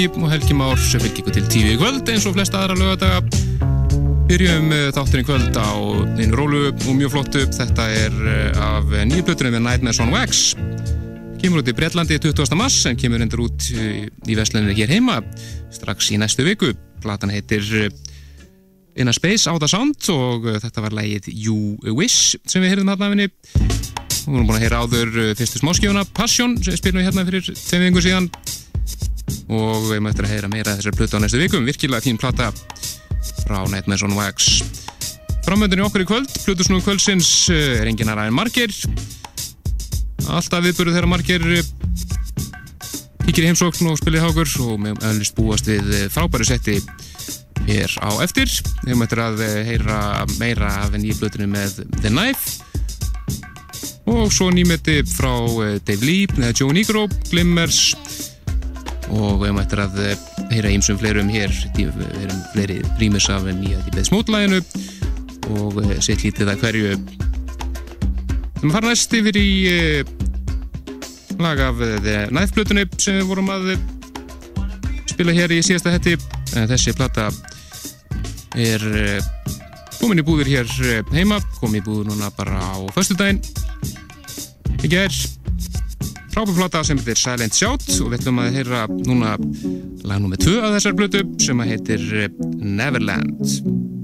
Helgi 0.00 0.22
og 0.22 0.30
Helgi 0.32 0.54
Már 0.56 0.78
sem 0.80 1.00
fylgir 1.02 1.20
ykkur 1.20 1.34
til 1.34 1.48
tífi 1.52 1.72
í 1.74 1.76
kvöld 1.76 2.08
eins 2.08 2.24
og 2.24 2.32
flesta 2.32 2.62
aðra 2.62 2.72
lögadaga. 2.72 3.18
Byrjum 4.30 4.70
eh, 4.72 4.86
þátturinn 4.96 5.26
kvöld 5.28 5.58
á 5.60 5.76
einu 6.16 6.38
rólu 6.38 6.60
og 6.70 6.94
mjög 6.96 7.10
flottu. 7.12 7.42
Þetta 7.52 7.88
er 7.92 8.14
eh, 8.32 8.62
af 8.64 8.94
nýju 9.10 9.26
blötunum 9.26 9.58
við 9.58 9.60
Nightmares 9.66 10.00
on 10.00 10.14
Wax. 10.14 10.54
Kemur 11.42 11.60
út 11.60 11.68
í 11.68 11.74
Breitlandi 11.76 12.16
20. 12.16 12.56
mars 12.56 12.78
en 12.88 12.96
kemur 12.96 13.20
endur 13.20 13.42
út 13.44 13.66
eh, 13.74 14.06
í 14.24 14.38
Vestlunni 14.38 14.72
hér 14.78 14.94
heima 14.94 15.18
strax 15.68 16.08
í 16.14 16.16
næstu 16.22 16.48
viku. 16.48 16.72
Platan 17.04 17.34
heitir 17.34 17.68
In 18.96 19.12
a 19.12 19.12
Space 19.12 19.52
Out 19.52 19.68
of 19.68 19.68
Sound 19.68 20.08
og 20.14 20.48
þetta 20.64 20.86
var 20.86 20.96
lægið 20.96 21.28
You 21.34 21.76
Wish 21.92 22.40
sem 22.48 22.64
við 22.64 22.72
heyrðum 22.72 22.94
hérna 22.94 23.10
af 23.10 23.12
henni. 23.18 23.28
Við 24.16 24.32
vorum 24.32 24.48
búin 24.48 24.56
að 24.56 24.64
heyra 24.64 24.80
áður 24.80 25.12
fyrstu 25.36 25.60
smáskjóna 25.60 26.08
Passion 26.16 26.56
sem 26.64 26.80
spilum 26.80 27.02
við 27.02 27.10
hérna 27.10 27.28
fyrir 27.28 27.52
tveim 27.52 27.88
vingur 27.90 28.08
síðan 28.08 28.32
og 29.50 29.88
við 29.90 30.02
möttum 30.04 30.26
að 30.28 30.34
heyra 30.34 30.50
meira 30.50 30.76
þessar 30.78 30.94
plötu 30.94 31.18
á 31.18 31.22
næstu 31.22 31.40
vikum. 31.40 31.66
Virkilega 31.66 32.04
fín 32.04 32.18
plata 32.20 32.50
frá 33.42 33.58
Nightmares 33.66 34.04
on 34.06 34.14
Wax. 34.14 34.60
Framöndinni 35.46 35.82
okkur 35.82 36.04
í 36.04 36.06
kvöld, 36.06 36.30
plötusnúðu 36.44 36.84
kvöldsins 36.86 37.30
er 37.50 37.88
engin 37.90 38.12
aðra 38.12 38.28
en 38.30 38.36
margir. 38.36 38.74
Alltaf 40.30 40.62
viðböru 40.62 40.94
þeirra 40.94 41.10
margir 41.10 41.42
kikir 43.26 43.44
í 43.44 43.50
heimsókn 43.50 43.90
og 43.90 43.98
spilir 43.98 44.22
hákur 44.22 44.50
og 44.66 44.80
með 44.84 45.04
öllist 45.10 45.36
búast 45.38 45.68
við 45.70 45.90
frábæru 46.14 46.46
setti 46.46 46.78
hér 47.66 47.94
á 48.04 48.10
eftir. 48.22 48.50
Við 48.86 48.98
möttum 49.00 49.24
að 49.26 49.44
heyra 49.66 50.00
meira 50.38 50.74
af 50.84 50.94
nýju 50.94 51.18
plötunni 51.18 51.50
með 51.50 51.82
The 52.00 52.12
Knife 52.12 52.66
og 54.10 54.32
svo 54.34 54.48
nýmeti 54.50 55.00
frá 55.06 55.32
Dave 55.86 56.02
Lee, 56.02 56.26
Joe 56.56 56.74
Negro, 56.74 57.06
Glimmers 57.30 57.94
og 59.16 59.40
við 59.42 59.54
möttum 59.56 59.82
að 59.84 59.98
heyra 60.52 60.72
ímsum 60.74 60.98
fleirum 61.00 61.30
hér. 61.32 61.52
Erum 61.80 62.42
fleiri 62.52 62.80
rýmis 63.00 63.28
af 63.32 63.46
nýja 63.48 63.80
í 63.82 63.94
beð 63.94 64.08
smótlæginu 64.10 64.60
og 65.56 65.80
sett 66.04 66.24
lítið 66.24 66.52
að 66.52 66.64
hverju. 66.64 66.96
Við 68.60 68.74
fara 68.74 68.90
næst 68.90 69.16
yfir 69.16 69.40
í 69.40 69.50
lag 71.40 71.62
af 71.64 71.80
næðflutunni 72.34 72.86
sem 73.00 73.20
við 73.20 73.30
vorum 73.30 73.50
að 73.54 73.72
spila 75.10 75.34
hér 75.36 75.56
í 75.56 75.62
síðasta 75.64 75.94
hetti. 75.96 76.16
Þessi 76.52 76.94
plata 76.98 77.30
er 78.58 78.84
komin 80.00 80.20
í 80.20 80.26
búður 80.26 80.50
hér 80.50 80.70
heima. 81.14 81.40
Komin 81.58 81.80
í 81.80 81.86
búður 81.86 82.12
núna 82.12 82.30
bara 82.36 82.60
á 82.60 82.78
förstu 82.94 83.18
daginn 83.18 83.42
ekki 84.80 84.96
er 84.96 85.16
frábærflata 86.34 86.82
sem 86.86 86.98
heitir 87.00 87.18
Silent 87.18 87.56
Shout 87.56 87.86
og 88.00 88.12
við 88.12 88.20
ætlum 88.20 88.40
að 88.42 88.58
heyra 88.58 88.84
núna 88.90 89.34
lag 90.06 90.22
nummið 90.22 90.46
2 90.46 90.56
af 90.60 90.76
þessar 90.76 90.96
blötu 90.98 91.24
sem 91.42 91.64
heitir 91.66 92.06
Neverland 92.60 93.99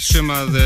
sem 0.00 0.30
að 0.32 0.56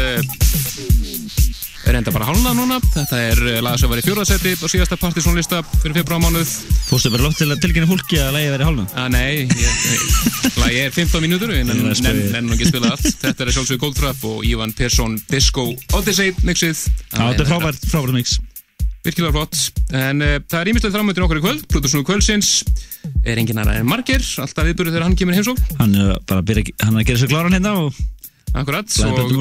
er 1.85 1.99
enda 1.99 2.13
bara 2.15 2.29
hálnað 2.31 2.57
núna. 2.59 2.79
Þetta 2.95 3.19
er 3.21 3.43
lag 3.65 3.77
sem 3.81 3.91
var 3.91 4.01
í 4.01 4.05
fjóðarsæti 4.05 4.55
á 4.57 4.67
síðasta 4.71 4.99
partysónlista 5.01 5.61
fyrir 5.83 5.99
februarmánuð. 6.01 6.55
Fórstu 6.89 7.13
bara 7.13 7.27
lótt 7.27 7.39
til 7.41 7.51
að 7.51 7.61
tilkynna 7.65 7.91
fólki 7.91 8.21
að 8.23 8.33
lagi 8.39 8.55
verið 8.55 8.71
hálnað? 8.71 8.97
að 9.03 9.11
nei, 9.15 9.35
lagi 10.63 10.81
er 10.85 10.97
15 10.97 11.25
mínútur 11.25 11.53
en 11.55 11.75
nenn 11.75 12.49
og 12.49 12.57
ekki 12.57 12.71
spila 12.71 12.95
allt. 12.95 13.11
Þetta 13.21 13.45
er 13.45 13.53
sjálfsögur 13.59 13.85
Goldtrap 13.85 14.27
og 14.31 14.49
Ívan 14.49 14.75
Persson 14.77 15.19
Disco 15.31 15.69
Odyssey 15.99 16.35
mixið. 16.47 16.87
Þetta 17.13 17.45
er 17.45 17.53
frábært, 17.53 17.87
frábært 17.91 18.17
mix. 18.17 18.39
Virkilega 19.05 19.35
flott. 19.37 19.59
En 19.93 20.25
uh, 20.25 20.39
það 20.49 20.61
er 20.63 20.73
ímislega 20.73 20.97
framöndir 20.97 21.27
okkur 21.27 21.43
í 21.43 21.45
kvöld 21.45 21.67
Plutusnúðu 21.69 22.09
kvöldsins. 22.09 22.55
Er 23.29 23.37
engin 23.41 23.61
aðra 23.61 23.77
en 23.83 23.89
margir 23.89 24.25
alltaf 24.41 24.65
viðbúrið 24.65 24.95
þegar 24.95 25.05
hann 25.05 25.17
kemur 25.21 25.37
heimsók 25.37 25.61
hann 25.77 25.93
er 25.93 26.15
bara 26.25 26.41
að, 26.41 26.47
byrja, 26.49 26.73
hann 26.81 26.95
er 26.97 27.03
að 27.03 27.09
gera 27.11 27.21
sér 27.21 27.33
kláran 27.35 27.53
hérna 27.53 27.75
og 27.83 27.99
Akkurat, 28.55 28.87
og 29.03 29.33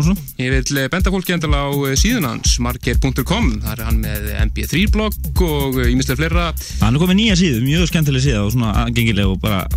ég 0.41 0.49
vil 0.49 0.87
benda 0.89 1.11
fólki 1.13 1.35
endala 1.35 1.67
á 1.69 1.71
síðan 1.99 2.25
hans, 2.25 2.55
marger.com 2.63 3.51
þar 3.61 3.75
er 3.83 3.85
hann 3.85 3.99
með 4.01 4.31
mp3-blogg 4.47 5.43
og 5.45 5.77
ímislega 5.85 6.17
fleira. 6.17 6.47
Hann 6.81 6.97
er 6.97 7.03
komið 7.03 7.19
nýja 7.19 7.35
síðu, 7.37 7.59
mjög 7.61 7.91
skemmtileg 7.91 8.25
síða 8.25 8.41
og 8.47 8.55
svona 8.55 8.71
aðgengileg 8.81 9.29
og 9.29 9.37
bara 9.43 9.67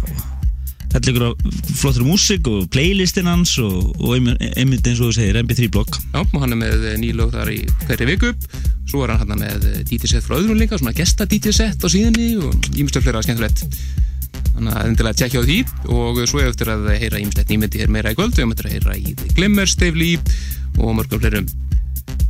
hellingur 0.94 1.26
af 1.26 1.60
flottur 1.76 2.06
músik 2.08 2.48
og 2.48 2.70
playlistin 2.72 3.28
hans 3.28 3.52
og, 3.60 3.92
og 4.00 4.16
einmitt 4.16 4.88
eins 4.88 5.02
og 5.02 5.10
þú 5.10 5.18
segir, 5.18 5.40
MP3 5.42 5.68
blokk 5.74 6.00
Já, 6.00 6.22
og 6.22 6.40
hann 6.40 6.56
er 6.56 6.62
með 6.62 6.88
nýlög 7.02 7.36
þar 7.36 7.52
í 7.52 7.60
hverju 7.84 8.08
viku. 8.14 8.32
Svo 8.88 9.04
er 9.04 9.12
hann 9.18 9.34
hann 9.34 9.44
með 9.44 9.68
DJ-set 9.90 10.24
frá 10.24 10.38
öðrum 10.38 10.56
líka, 10.56 10.80
svona 10.80 10.96
gesta 10.96 11.28
DJ-set 11.28 11.84
á 11.84 11.88
síðunni 11.92 12.38
og 12.40 12.70
ímestlega 12.72 13.04
fleira 13.04 13.24
skemmtilegt 13.26 13.66
þannig 14.54 14.72
að 14.76 14.88
endilega 14.90 15.18
tjekkja 15.20 15.42
á 15.42 15.46
því. 15.46 15.58
Og 15.96 16.20
svo 16.30 16.40
er 16.42 16.50
eftir 16.52 16.70
að 16.72 16.86
heyra 16.96 17.20
ímestlega 17.22 17.50
nýmyndi 17.52 17.82
hér 17.82 17.92
meira 17.96 18.12
í 18.14 18.18
kvöld, 18.18 18.34
við 18.38 18.48
möttum 18.50 18.70
að 18.70 18.76
heyra 18.76 18.96
í 19.00 19.14
The 19.16 19.34
Glimmer, 19.36 19.66
Stave 19.70 19.98
Lee 20.00 20.20
og 20.78 20.94
mörgum 20.98 21.20
fleirum. 21.22 21.48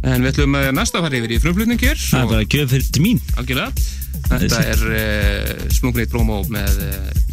En 0.06 0.22
við 0.22 0.32
ætlum 0.32 0.54
að 0.58 0.72
næsta 0.76 1.00
fara 1.02 1.18
yfir 1.18 1.36
í 1.36 1.40
frumflutning 1.42 1.80
hér. 1.82 1.98
Það 1.98 2.18
er 2.18 2.24
og- 2.26 2.30
bara 2.34 2.42
að 2.44 2.56
gjöf 2.56 2.74
fyrir 2.74 2.90
til 2.96 3.02
mín. 3.06 3.22
Algjörlega. 3.36 3.70
Þetta 4.26 4.60
er 4.72 4.84
uh, 4.90 5.66
smungnið 5.76 6.10
promo 6.10 6.40
með 6.50 6.78
uh, 6.82 7.24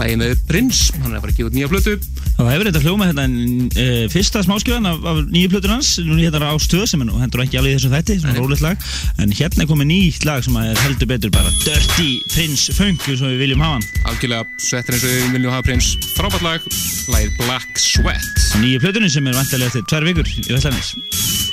lægi 0.00 0.16
með 0.20 0.32
Prins. 0.48 0.80
Hann 0.96 1.12
er 1.12 1.18
að 1.18 1.24
fara 1.24 1.32
að 1.32 1.38
gefa 1.38 1.50
út 1.50 1.56
nýja 1.56 1.70
plötu. 1.70 1.94
Það 2.36 2.50
hefur 2.52 2.68
þetta 2.68 2.82
hljóma 2.84 3.08
hérna 3.08 3.24
uh, 3.26 4.02
fyrsta 4.12 4.42
smáskjöðan 4.44 4.90
af, 4.90 5.06
af 5.08 5.20
nýju 5.32 5.52
plötur 5.54 5.72
hans. 5.72 5.92
Nú 6.04 6.18
hérna 6.20 6.50
á 6.52 6.56
stöð 6.60 6.84
sem 6.90 7.04
er 7.04 7.12
hendur 7.22 7.44
ekki 7.46 7.60
alveg 7.60 7.74
í 7.74 7.78
þessum 7.78 7.96
þætti 7.96 8.18
svona 8.20 8.34
Nei. 8.36 8.42
rólegt 8.42 8.64
lag. 8.66 8.86
En 9.22 9.34
hérna 9.40 9.64
er 9.64 9.70
komið 9.72 9.90
nýtt 9.92 10.28
lag 10.28 10.44
sem 10.46 10.60
er 10.60 10.84
heldur 10.84 11.10
betur 11.14 11.34
bara 11.34 11.54
Dirty 11.64 12.10
Prince 12.34 12.76
Funk 12.76 13.08
og 13.08 13.24
við 13.24 13.42
viljum 13.46 13.64
hafa 13.64 13.78
hann. 13.78 13.88
Algjörlega 14.12 14.68
svettir 14.68 14.98
eins 14.98 15.08
og 15.08 15.16
við 15.16 15.34
viljum 15.38 15.56
hafa 15.56 15.68
Prins. 15.70 15.92
Frábært 16.18 16.46
lag, 16.46 16.70
lagið 17.14 17.36
Black 17.40 17.82
Sweat. 17.82 18.30
Nýju 18.60 18.84
plötunni 18.84 19.12
sem 19.12 19.26
er 19.26 19.38
vantilega 19.38 19.72
eftir 19.72 19.88
tvær 19.88 20.10
vikur 20.10 20.32
í 20.36 20.48
Vestlænis 20.52 21.45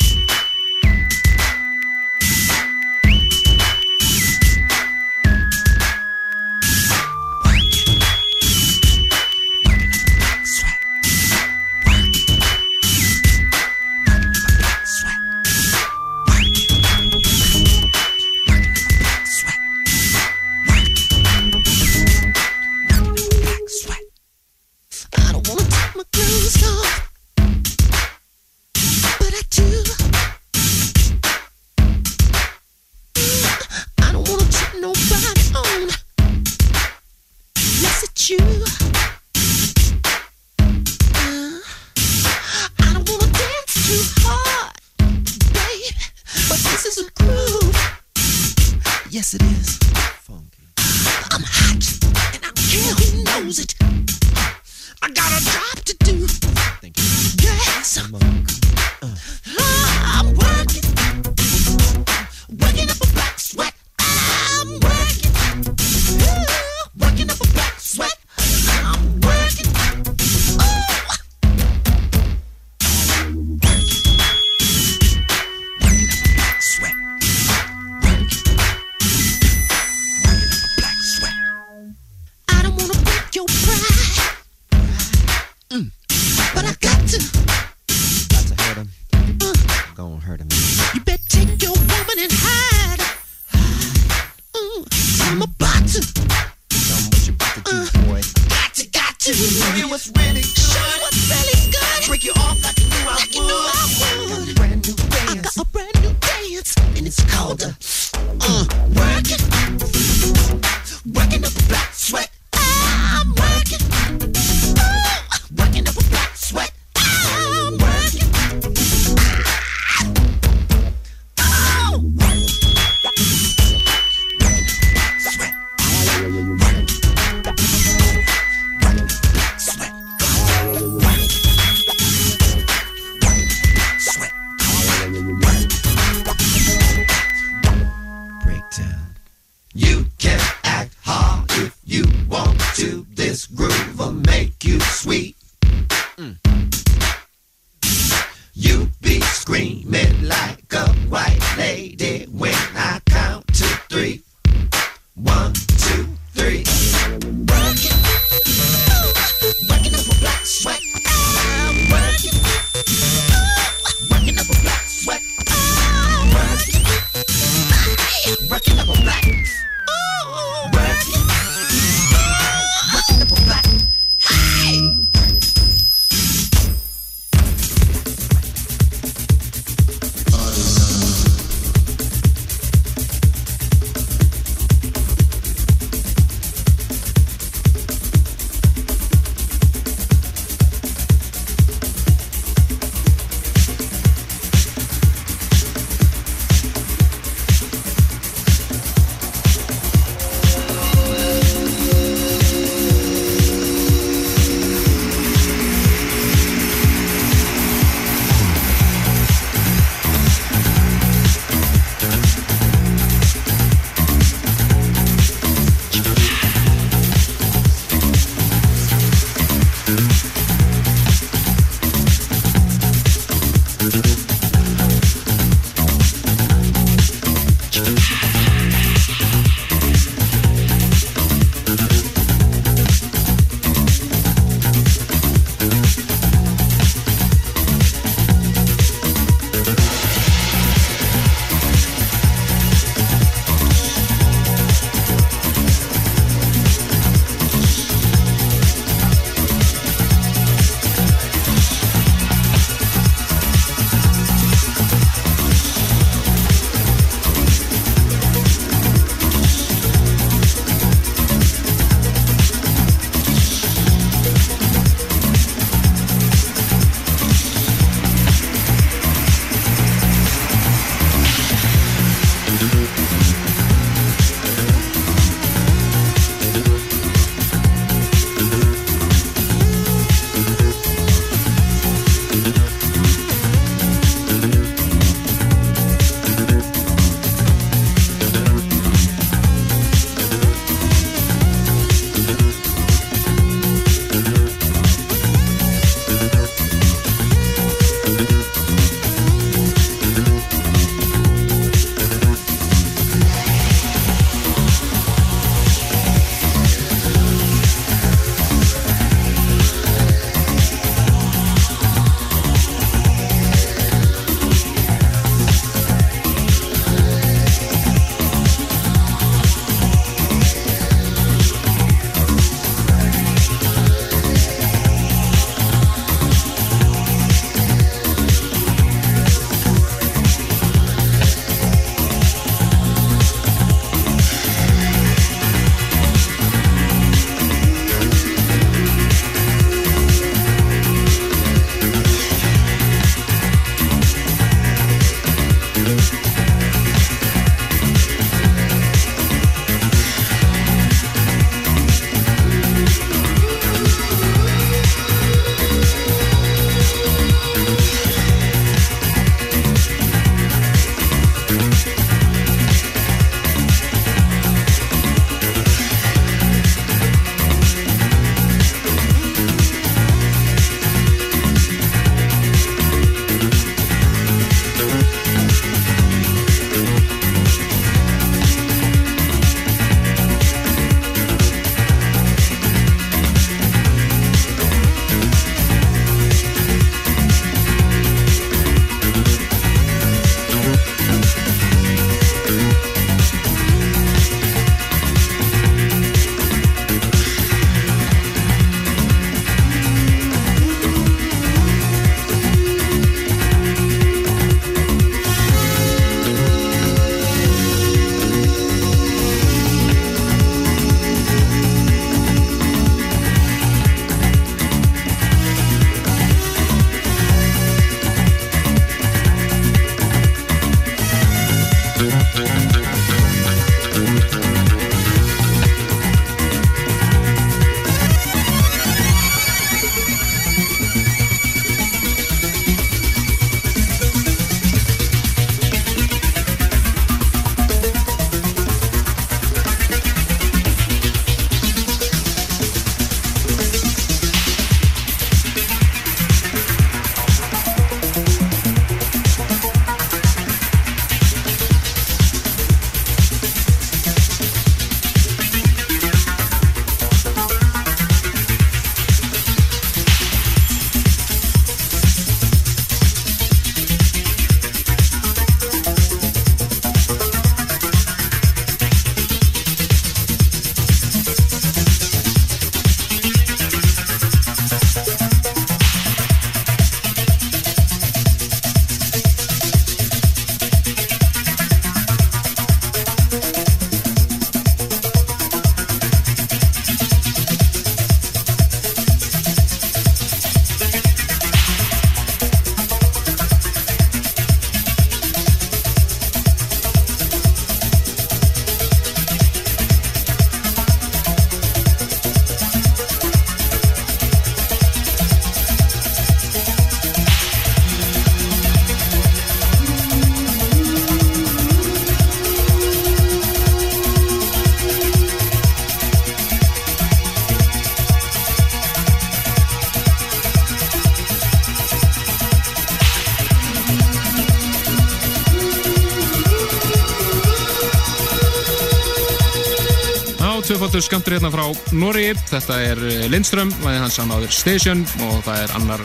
tvöfaldur 530.94 531.10
skamtur 531.10 531.34
hérna 531.34 531.50
frá 531.50 531.64
Norri. 531.98 532.28
Þetta 532.52 532.76
er 532.86 533.00
eh, 533.02 533.22
Lindström, 533.32 533.72
væði 533.82 534.02
hans 534.04 534.18
samáður 534.20 534.52
Station 534.54 535.00
og 535.26 535.40
það 535.42 535.62
er 535.64 535.72
annar 535.80 536.04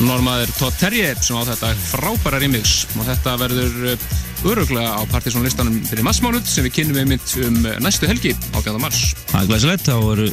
normaður 0.00 0.52
Todd 0.56 0.78
Terje 0.80 1.10
sem 1.20 1.36
á 1.36 1.44
þetta 1.50 1.72
frábæra 1.90 2.40
remix 2.40 2.86
og 2.96 3.04
þetta 3.04 3.34
verður 3.42 3.90
eh, 3.90 4.06
öruglega 4.48 4.94
á 4.96 5.02
partysónlistanum 5.12 5.76
fyrir 5.84 6.06
massmánuð 6.06 6.48
sem 6.48 6.64
við 6.64 6.76
kynum 6.78 6.96
við 6.96 7.10
mynd 7.12 7.34
um 7.44 7.58
eh, 7.68 7.76
næstu 7.84 8.08
helgi 8.08 8.32
á 8.32 8.62
18. 8.62 8.80
mars. 8.80 9.02
Það 9.34 9.42
er 9.42 9.52
glæsilegt, 9.52 9.84
þá 9.84 9.96
verður, 10.00 10.32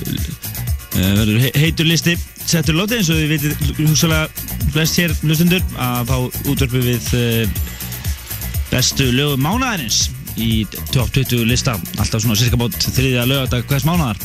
verður 0.96 1.44
he- 1.44 1.54
heitur 1.66 1.92
listi 1.92 2.16
settur 2.46 2.80
lóti 2.80 3.02
eins 3.02 3.12
og 3.12 3.20
þið 3.20 3.36
veitir 3.36 3.60
hugsalega 3.82 4.72
flest 4.72 5.02
hér 5.04 5.18
hlustundur 5.26 5.68
að 5.76 6.08
fá 6.08 6.48
útverfi 6.48 6.88
við 6.88 7.12
bestu 8.72 9.12
lögum 9.12 9.44
mánaðarins 9.44 10.06
í 10.40 10.66
top 10.94 11.12
20 11.14 11.46
lista. 11.50 11.76
Alltaf 12.00 12.24
svona 12.24 12.38
cirka 12.40 12.60
bát 12.60 12.76
þriðja 12.76 13.28
lögadag 13.30 13.68
hvers 13.70 13.88
mánaðar. 13.88 14.20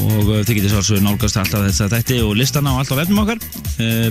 Og 0.00 0.28
uh, 0.30 0.42
þið 0.46 0.60
getur 0.60 0.84
svo 0.84 1.00
nálgast 1.02 1.40
alltaf 1.40 1.66
þess 1.66 1.84
að 1.84 1.96
þætti 1.96 2.20
og 2.26 2.36
listana 2.38 2.74
og 2.74 2.82
allt 2.82 2.94
á 2.94 3.00
vefnum 3.00 3.22
okkar. 3.24 3.42
Uh, 3.80 4.08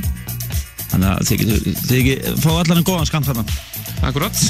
þannig 0.90 1.10
að 1.12 1.24
þið 1.30 1.44
getur 1.44 1.80
þið 1.86 2.04
getur, 2.10 2.42
fá 2.44 2.50
allan 2.56 2.82
en 2.82 2.90
góðan 2.90 3.10
skamt 3.10 3.30
þarna. 3.30 3.46
Akkurat. 4.10 4.44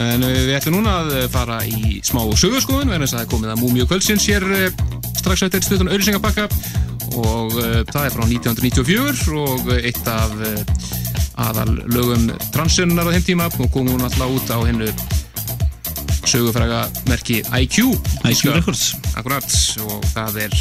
En 0.00 0.22
eh, 0.24 0.36
við 0.46 0.54
ætlum 0.56 0.78
núna 0.78 1.00
að 1.02 1.26
fara 1.32 1.58
í 1.66 1.98
smá 2.06 2.22
sögurskoðun 2.38 2.92
vegna 2.92 3.04
þess 3.04 3.16
að 3.16 3.18
það 3.18 3.26
er 3.26 3.32
komið 3.34 3.52
að 3.52 3.60
Múmiu 3.60 3.86
Kvöldsins 3.90 4.26
hér 4.30 4.46
strax 5.18 5.44
eftir 5.44 5.64
stutun 5.66 5.90
auðlýsingabakka 5.90 6.46
og 7.18 7.56
uh, 7.58 7.80
það 7.90 8.04
er 8.06 8.14
frá 8.14 8.22
1994 8.22 9.34
og 9.42 9.72
eitt 9.74 10.08
af 10.08 10.34
uh, 10.38 10.90
aðal 11.40 11.72
lögum 11.90 12.28
transinnar 12.54 13.08
á 13.08 13.12
þeim 13.16 13.26
tíma. 13.26 13.48
Og 13.58 13.70
komum 13.72 13.96
hún 13.96 14.06
alltaf 14.06 14.30
út 14.30 14.52
á 14.52 14.58
hennu 14.62 14.90
sögufræga 16.30 16.84
merki 17.10 17.40
IQ 17.42 17.76
IQ 18.28 18.44
Records. 18.54 18.94
Akkurat 19.18 19.46
og 19.82 20.04
það 20.12 20.42
er 20.44 20.56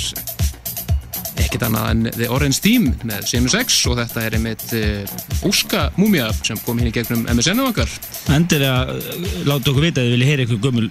ekkert 1.40 1.66
annað 1.68 1.90
en 1.92 2.08
The 2.16 2.30
Orange 2.34 2.62
Team 2.64 2.90
með 3.08 3.28
Seamus 3.30 3.56
X 3.60 3.78
og 3.90 4.00
þetta 4.00 4.24
er 4.26 4.38
einmitt 4.40 4.66
uh, 4.78 5.46
Óska 5.48 5.88
Múmia 6.00 6.30
sem 6.42 6.60
kom 6.66 6.82
hérna 6.82 6.96
gegnum 6.96 7.28
MSN-um 7.32 7.70
okkar. 7.70 7.92
Endilega 8.34 8.98
uh, 8.98 9.22
láta 9.48 9.72
okkur 9.72 9.86
vita 9.86 10.02
að 10.02 10.10
þið 10.10 10.18
viljið 10.18 10.32
heyra 10.32 10.46
eitthvað 10.46 10.66
gömul 10.66 10.90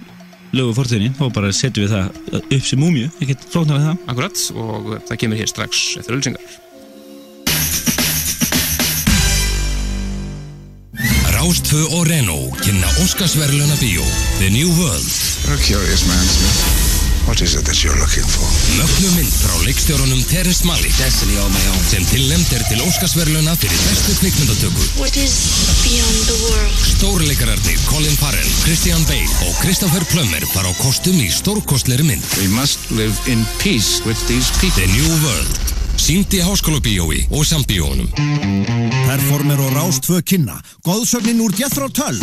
lögu 0.55 0.73
fórtíðinni 0.79 1.13
þá 1.19 1.25
bara 1.35 1.51
setjum 1.53 1.85
við 1.85 1.93
það 1.93 2.39
upp 2.39 2.71
sem 2.71 2.81
múmju 2.81 3.11
ekkert 3.19 3.45
flóknar 3.51 3.77
við 3.77 3.87
það. 3.89 4.01
Akkurat 4.13 4.47
og 4.63 4.89
það 5.11 5.21
kemur 5.25 5.43
hér 5.43 5.53
strax 5.53 5.85
eftir 5.99 6.17
ölsingar 6.17 6.59
Rástfö 11.69 11.85
og 11.93 12.07
Renault 12.09 12.61
kynna 12.65 12.87
Óskarsverluna 13.03 13.75
bíó 13.77 14.01
The 14.39 14.49
New 14.49 14.69
World 14.73 15.05
You're 15.45 15.53
a 15.53 15.61
curious 15.61 16.01
man, 16.09 16.25
Smith. 16.25 17.27
What 17.27 17.41
is 17.45 17.53
it 17.53 17.65
that 17.65 17.77
you're 17.83 17.99
looking 17.99 18.25
for? 18.25 18.49
Mögnu 18.79 19.11
mynd 19.13 19.29
frá 19.29 19.53
leikstjórunum 19.67 20.23
Terrence 20.31 20.65
Malick 20.65 20.97
Destiny 20.97 21.37
on 21.37 21.53
my 21.53 21.61
own. 21.69 21.85
sem 21.91 22.05
tilnæmt 22.09 22.53
er 22.57 22.65
til 22.71 22.81
Óskarsverluna 22.81 23.53
fyrir 23.61 23.77
bestu 23.85 24.17
kvikmyndatöku 24.17 24.81
What 24.97 25.13
is 25.17 25.35
beyond 25.85 26.19
the 26.31 26.37
world? 26.47 26.73
Stórleikararnir 26.97 27.79
Colin 27.85 28.17
Farrell, 28.17 28.51
Christian 28.65 29.05
Bale 29.05 29.29
og 29.45 29.53
Christopher 29.61 30.03
Plummer 30.09 30.49
fara 30.53 30.73
á 30.73 30.79
kostum 30.81 31.21
í 31.21 31.29
stórkostleiri 31.29 32.07
mynd 32.09 32.25
We 32.41 32.49
must 32.49 32.89
live 32.89 33.13
in 33.29 33.45
peace 33.61 34.01
with 34.09 34.17
these 34.25 34.49
people. 34.57 34.81
The 34.81 34.89
New 34.97 35.21
World 35.21 35.78
Sýnd 36.09 36.33
í 36.33 36.39
háskólabíói 36.41 37.19
og 37.29 37.43
sambíónum 37.45 38.07
Performer 39.05 39.59
og 39.61 39.75
Rástfö 39.75 40.23
kynna 40.25 40.55
Góðsögnin 40.81 41.37
úr 41.45 41.53
Jethro 41.53 41.85
Tull. 41.93 42.17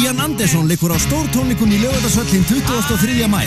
Ian 0.00 0.16
Anderson 0.24 0.64
leikur 0.64 0.88
á 0.88 0.96
stórtónleikum 0.96 1.68
í 1.68 1.82
lögadagsvöllin 1.82 2.46
23. 2.48 3.28
mæ 3.28 3.44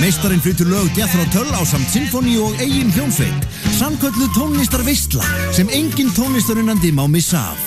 Meistarinn 0.00 0.40
flytur 0.40 0.72
lög 0.72 0.88
Jethro 0.96 1.26
Tull 1.36 1.52
á 1.52 1.60
samt 1.68 1.92
sinfoni 1.92 2.38
og 2.40 2.56
eigin 2.64 2.88
hljómsveit 2.96 3.44
Samköllu 3.76 4.32
tónlistar 4.32 4.86
veistla 4.88 5.20
sem 5.52 5.68
engin 5.68 6.08
tónlistarunnandi 6.16 6.96
má 6.96 7.04
missa 7.04 7.52
af. 7.52 7.60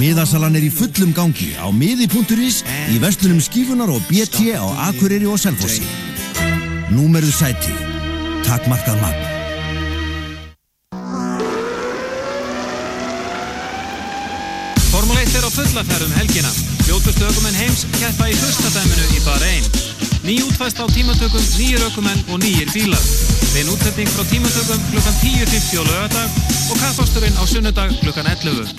Miðasalan 0.00 0.56
er 0.56 0.64
í 0.64 0.72
fullum 0.72 1.12
gangi 1.12 1.52
á 1.60 1.68
miði.is 1.68 2.64
í 2.88 2.96
vestlunum 3.04 3.44
skífunar 3.44 3.92
og 3.92 4.00
BT 4.08 4.56
á 4.56 4.64
Akureyri 4.88 5.28
og 5.28 5.36
Selfossi. 5.36 5.84
Númeruð 6.88 7.36
sæti. 7.36 7.76
Takmarkað 8.48 9.02
magn. 9.04 9.16
Formule 9.16 9.35
1 15.76 15.78
er 15.78 15.84
á 15.84 15.84
fullaferð 15.84 16.06
um 16.06 16.12
helgina. 16.16 16.50
Fljótustu 16.84 17.24
ökumenn 17.28 17.54
heims 17.54 17.84
keppa 17.98 18.28
í 18.30 18.34
fyrstadæminu 18.40 19.04
í 19.12 19.20
Bahrein. 19.26 19.64
Ný 20.24 20.40
útfæst 20.48 20.80
á 20.80 20.86
tímatökum, 20.88 21.44
nýjir 21.58 21.82
ökumenn 21.84 22.24
og 22.32 22.40
nýjir 22.40 22.70
bílar. 22.72 23.04
Þein 23.52 23.68
útsetning 23.68 24.08
frá 24.08 24.24
tímatökum 24.24 24.80
klukkan 24.88 25.14
10.50 25.20 25.76
á 25.76 25.84
lögadag 25.84 26.30
og 26.70 26.76
kappasturinn 26.80 27.36
á 27.36 27.44
sunnudag 27.44 27.92
klukkan 28.00 28.26
11. 28.26 28.72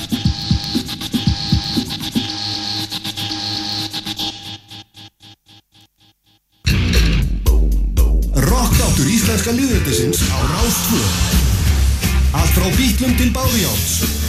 Rockáttur 8.49 9.05
íslenska 9.05 9.51
liðveldisins 9.53 10.25
á 10.33 10.37
Rástvö 10.49 11.03
Allt 12.33 12.53
frá 12.57 12.67
bítlum 12.73 13.13
til 13.17 13.29
báðjáts 13.33 14.26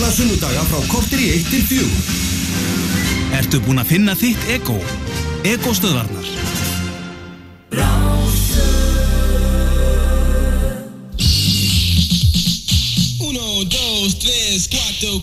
Alla 0.00 0.14
sunnudaga 0.16 0.62
frá 0.64 0.78
kortir 0.88 1.20
í 1.20 1.26
1 1.28 1.42
til 1.52 1.64
4 1.68 3.34
Ertu 3.36 3.58
búinn 3.66 3.82
að 3.82 3.90
finna 3.90 4.14
þitt 4.16 4.46
ego? 4.48 4.78
Ego 5.44 5.74
stöðvarnar. 5.76 6.24
Uno, 13.28 13.44
dos, 13.76 14.16
tres, 14.24 14.64
cuatro 14.72 15.20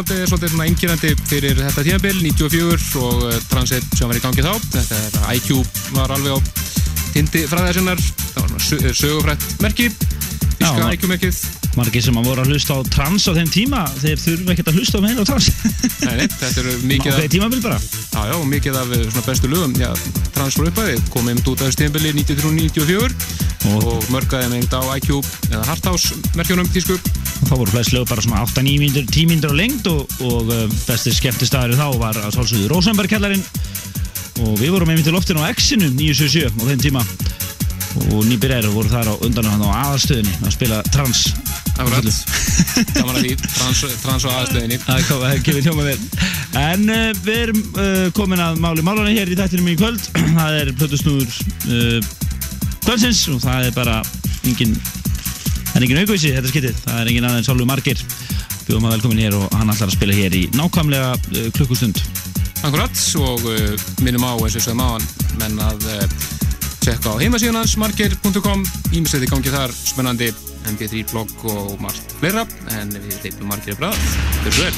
svolítið, 0.00 0.28
svolítið 0.30 0.52
svona 0.54 0.66
einkýrandi 0.68 1.10
fyrir 1.28 1.58
þetta 1.60 1.84
tímabil, 1.84 2.20
94 2.24 3.02
og 3.04 3.24
uh, 3.26 3.34
Transit 3.50 3.96
sem 3.98 4.08
var 4.08 4.16
í 4.16 4.22
gangi 4.24 4.44
þá. 4.46 4.52
Þetta 4.72 5.00
er 5.04 5.36
IQ 5.36 5.60
var 5.98 6.14
alveg 6.16 6.36
á 6.36 6.38
tindi 7.12 7.44
fræðar 7.50 7.76
sinnar. 7.76 8.04
Það 8.32 8.46
var 8.46 8.94
sögufrætt 8.96 9.48
merki, 9.60 9.90
Íska 10.60 10.92
IQ-merkið. 10.96 11.59
Margir 11.78 12.02
sem 12.02 12.16
að 12.18 12.30
voru 12.30 12.42
að 12.42 12.50
hlusta 12.50 12.74
á 12.74 12.78
trans 12.90 13.26
á 13.30 13.32
þeim 13.36 13.50
tíma 13.52 13.84
þeir 14.00 14.18
þurfa 14.24 14.54
ekkert 14.54 14.70
að 14.72 14.80
hlusta 14.80 14.98
á 14.98 15.04
meina 15.04 15.22
á 15.22 15.28
trans. 15.28 15.50
Nei, 16.02 16.14
nei, 16.18 16.26
þetta 16.26 16.64
eru 16.64 16.74
mikið 16.90 17.12
Ákveði 17.14 17.32
tímabil 17.36 17.60
bara. 17.62 17.78
Já, 18.10 18.20
já, 18.32 18.36
mikið 18.54 18.80
af 18.80 18.96
eh, 18.96 19.04
svona 19.06 19.26
bestu 19.28 19.52
lögum, 19.52 19.76
já, 19.78 19.90
trans 20.34 20.58
frá 20.58 20.66
upphæði, 20.66 20.98
komið 21.14 21.38
um 21.38 21.44
út 21.52 21.64
af 21.66 21.78
tímabili 21.78 22.14
93-94 22.18 23.48
og, 23.70 23.86
og 23.92 24.08
mörgaði 24.12 24.50
með 24.52 24.74
á 24.74 24.82
IQ 24.96 25.20
eða 25.50 25.64
Harthouse 25.68 26.16
merkjónum 26.38 26.68
tísku. 26.72 26.96
þá 27.48 27.54
voru 27.54 27.72
flest 27.72 27.94
lög 27.94 28.08
bara 28.08 28.24
svona 28.24 28.44
8-9 28.46 28.78
mínútur 28.80 29.06
10 29.06 29.30
mínútur 29.30 29.54
á 29.54 29.60
lengd 29.60 29.90
og, 29.90 30.14
og 30.26 30.50
uh, 30.50 30.64
besti 30.86 31.12
skemmtistæður 31.14 31.78
þá 31.78 31.86
var 32.00 32.20
að 32.20 32.34
sálsögðu 32.36 32.70
Rosenberg-kjallarinn 32.72 33.44
og 34.40 34.56
við 34.60 34.72
vorum 34.74 34.92
einmitt 34.92 35.08
í 35.10 35.14
loftinu 35.14 35.44
á 35.44 35.52
X-inu 35.52 35.90
977 35.92 36.48
á 36.56 36.62
þeim 36.70 36.84
tíma 36.84 37.04
og 37.98 38.26
nýbyrjar 38.28 38.68
voru 38.70 38.90
þar 38.90 39.10
á 39.10 39.14
undan 39.26 39.48
hann 39.50 39.64
á 39.66 39.70
aðastöðinni 39.90 40.34
að 40.44 40.54
spila 40.54 40.78
trans. 40.94 41.22
Akkurat, 41.80 42.06
gaman 42.94 43.16
að 43.16 43.24
því, 43.24 43.32
trans, 43.42 43.82
trans 44.02 44.26
á 44.26 44.30
aðstöðinni. 44.30 44.78
Það 44.84 45.42
kemur 45.46 45.66
hljóma 45.66 45.86
vel. 45.88 45.98
En 46.60 46.86
uh, 46.90 47.10
við 47.24 47.40
erum 47.46 47.60
uh, 47.74 48.06
komin 48.16 48.42
að 48.42 48.60
máli 48.62 48.84
málunni 48.86 49.14
hér 49.16 49.30
í 49.30 49.38
þættinum 49.38 49.70
í 49.72 49.76
kvöld. 49.80 50.08
Það 50.38 50.58
er 50.60 50.72
plötusnúður 50.78 51.36
uh, 51.70 52.10
kvöldsins 52.84 53.22
og 53.30 53.42
það 53.44 53.68
er 53.68 53.76
bara 53.76 54.00
engin 54.48 54.72
það 54.80 55.76
er 55.76 55.84
engin 55.84 56.00
aukvísi 56.00 56.32
þetta 56.34 56.50
skitið 56.50 56.78
það 56.80 57.00
er 57.02 57.10
engin 57.12 57.28
aðeins 57.28 57.50
Sálfur 57.50 57.68
Margir. 57.70 58.02
Bjóðum 58.66 58.88
að 58.88 58.96
velkomin 58.96 59.22
hér 59.24 59.36
og 59.38 59.56
hann 59.58 59.72
ætlar 59.72 59.90
að 59.90 59.96
spila 59.98 60.16
hér 60.16 60.36
í 60.36 60.42
nákvæmlega 60.56 61.14
klukkustund. 61.56 62.02
Akkurat, 62.60 63.02
og 63.24 63.46
minnum 64.04 64.26
á 64.26 64.32
eins 64.36 64.58
og 64.58 64.64
sem 64.64 64.82
á 64.84 64.88
hann 64.94 65.06
menn 65.40 65.62
að 65.64 65.88
tjekka 66.80 67.12
á 67.12 67.20
heimasíðan 67.20 67.60
hans 67.60 67.76
margir.com 67.80 68.64
ímestið 68.96 69.26
í 69.26 69.30
gangi 69.30 69.52
þar, 69.52 69.74
spennandi. 69.74 70.30
MP3 70.68 71.04
blogg 71.10 71.44
og 71.48 71.80
margt 71.80 72.12
fleira 72.20 72.44
en 72.76 72.92
við 72.92 73.16
leipum 73.24 73.48
margir 73.48 73.74
að 73.74 73.80
bræða 73.80 73.96
Þetta 74.36 74.48
er 74.48 74.54
svo 74.54 74.64
vel 74.64 74.74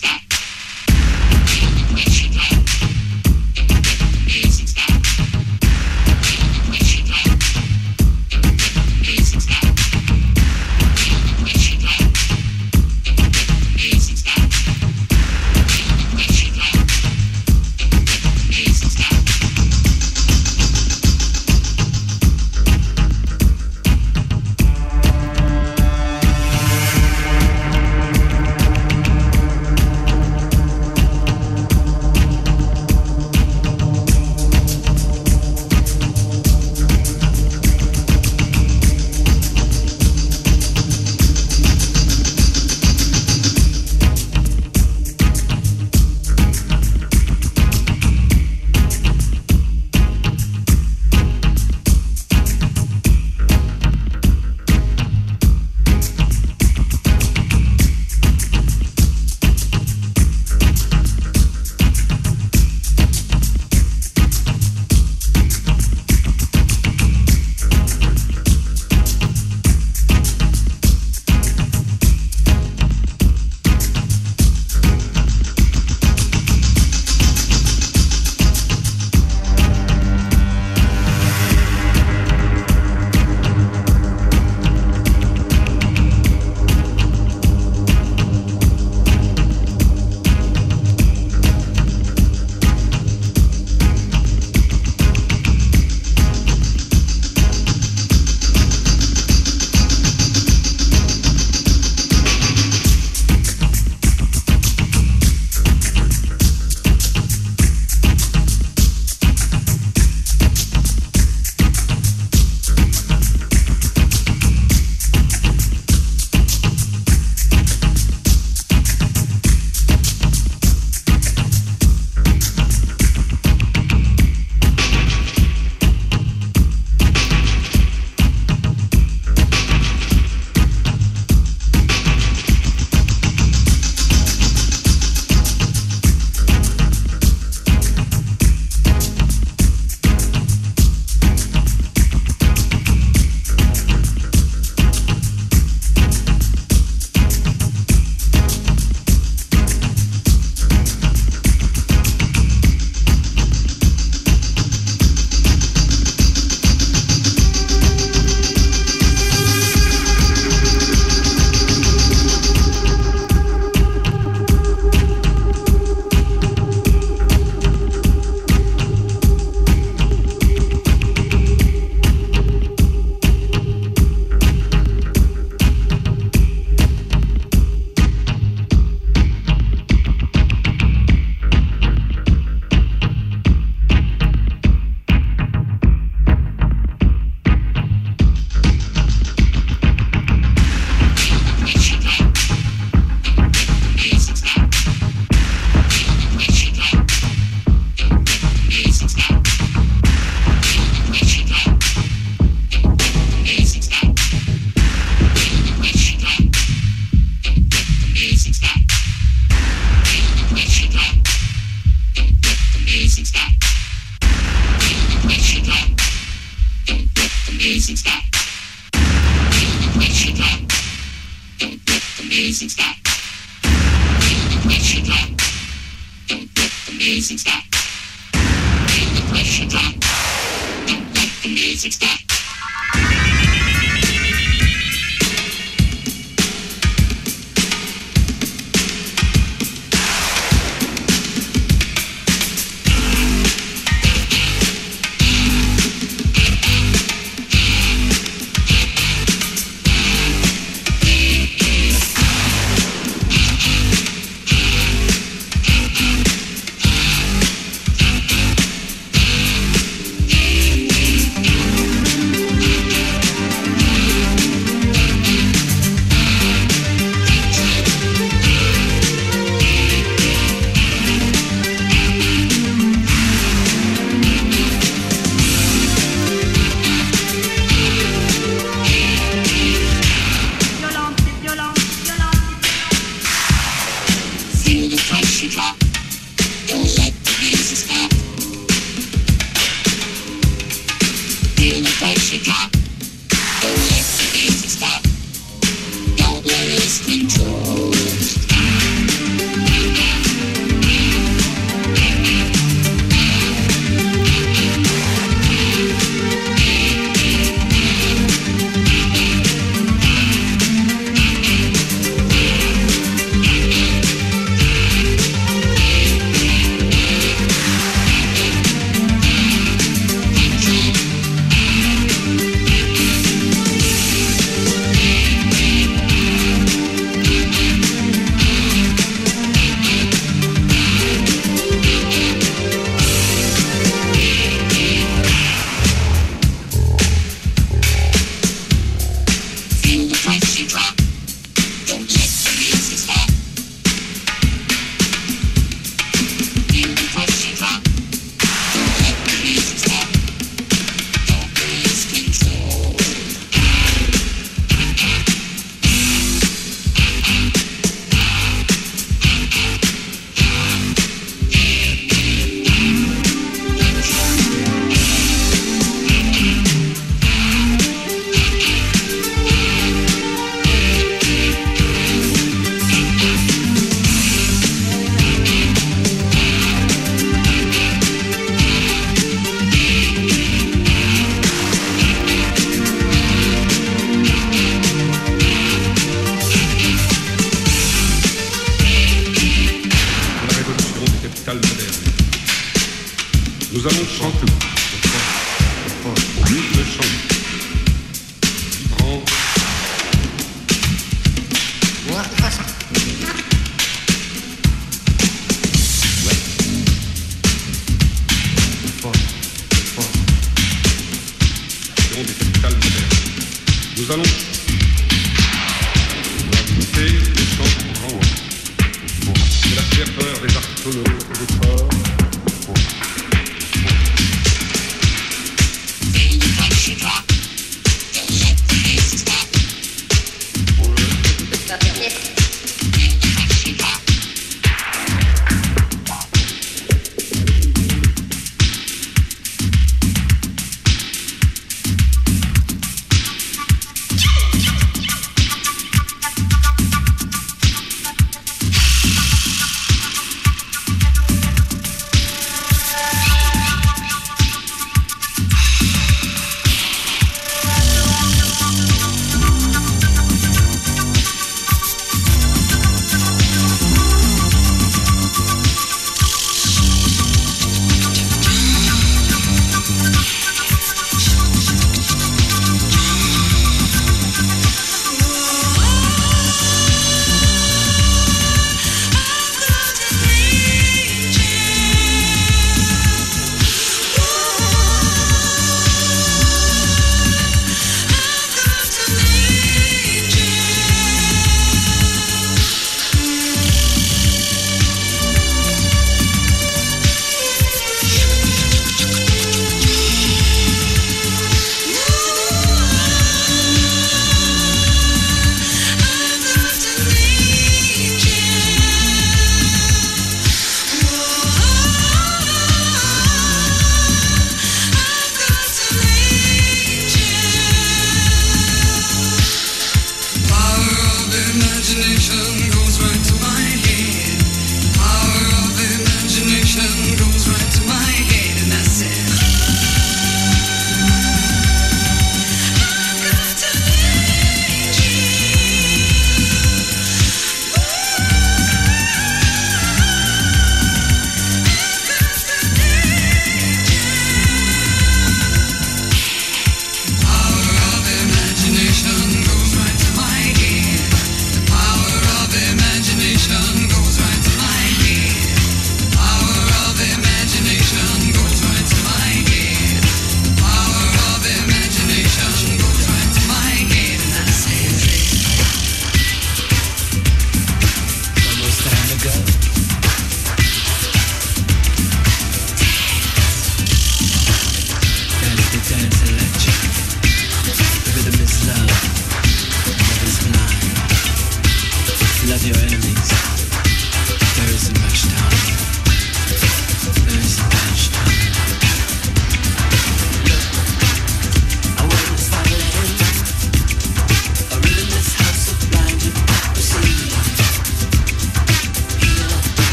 Thank 0.00 0.27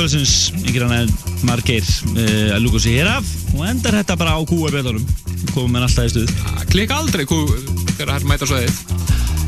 kvöldsins. 0.00 0.34
Yngir 0.64 0.86
hann 0.86 0.96
en 0.96 1.12
margir 1.46 1.84
uh, 1.84 2.56
að 2.56 2.64
lúka 2.64 2.80
sig 2.82 2.98
hér 2.98 3.12
af. 3.18 3.28
Og 3.56 3.66
endar 3.68 4.00
þetta 4.00 4.16
bara 4.20 4.36
á 4.36 4.40
kúabjöldunum 4.48 5.04
komum 5.52 5.76
við 5.76 5.86
alltaf 5.86 6.08
í 6.08 6.14
stuð. 6.14 6.34
Klikka 6.70 7.00
aldrei 7.02 7.26
kú, 7.28 7.42
þegar 7.96 8.16
það 8.16 8.28
mæta 8.30 8.48
svoðið 8.48 8.82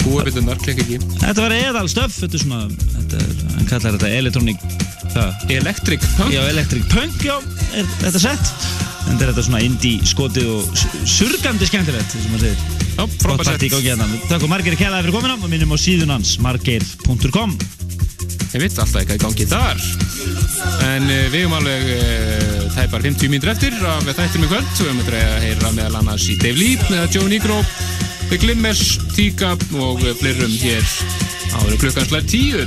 Kúabitundar, 0.03 0.59
klikka 0.59 0.83
ekki. 0.83 0.97
Þetta 1.21 1.45
var 1.45 1.53
eðal 1.55 1.85
stöf, 1.91 2.17
þetta 2.19 2.39
er 2.39 2.43
svona 2.43 2.63
þetta 2.97 3.21
er, 3.21 3.43
hann 3.53 3.69
kallar 3.71 3.97
þetta 3.97 4.09
electronic 4.19 4.65
hvað? 5.13 5.45
Electric 5.55 6.07
punk. 6.17 6.35
Já, 6.35 6.41
electric 6.51 6.89
punk, 6.91 7.23
já, 7.23 7.37
er 7.79 7.91
þetta 8.01 8.23
sett? 8.25 8.51
En 9.03 9.13
þetta 9.13 9.29
er 9.29 9.33
þetta 9.33 9.47
svona 9.47 9.63
indie 9.63 10.11
skotið 10.11 10.51
og 10.57 10.83
surgandi 11.07 11.69
skemmtilegt, 11.71 12.17
sem 12.17 12.35
maður 12.35 12.49
segir. 12.49 12.81
Já, 12.93 13.03
Gott 13.03 13.19
frábært 13.23 13.53
partí 13.53 13.69
í 13.69 13.73
gangi 13.73 13.89
hérna 13.89 14.07
Takk 14.29 14.45
og 14.45 14.51
Margeir 14.53 14.77
kælaði 14.77 15.07
fyrir 15.07 15.17
komina 15.17 15.39
og 15.39 15.49
minnum 15.49 15.73
á 15.73 15.79
síðun 15.81 16.13
hans 16.13 16.35
margeir.com 16.45 17.55
Ég 18.53 18.61
veit 18.61 18.77
alltaf 18.77 18.99
eitthvað 19.01 19.17
í 19.17 19.23
gangi 19.23 19.49
þar 19.49 20.02
En 20.83 21.09
uh, 21.09 21.17
við 21.33 21.41
erum 21.45 21.57
alveg 21.61 21.89
er 21.93 22.91
bara 22.93 23.05
50 23.05 23.31
mínútur 23.33 23.53
eftir 23.55 23.77
af 23.87 24.07
þættum 24.09 24.47
í 24.47 24.51
kvöld. 24.51 24.69
Og 24.69 24.81
við 24.83 24.93
erum 24.93 25.03
að 25.23 25.45
heyra 25.47 25.75
meðal 25.77 26.01
annars 26.03 26.29
í 26.29 26.39
Dave 26.41 26.59
Lee 26.59 26.79
eða 26.91 27.09
Joe 27.13 27.31
Negro 27.31 27.61
The 28.33 28.39
Glimmers, 28.41 28.97
Tíka 29.13 29.53
og 29.77 30.01
uh, 30.01 30.15
fleirum 30.17 30.53
hér 30.63 30.87
áður 31.53 31.75
en 31.75 31.81
klukkan 31.83 32.07
slæð 32.09 32.29
tíu. 32.33 32.63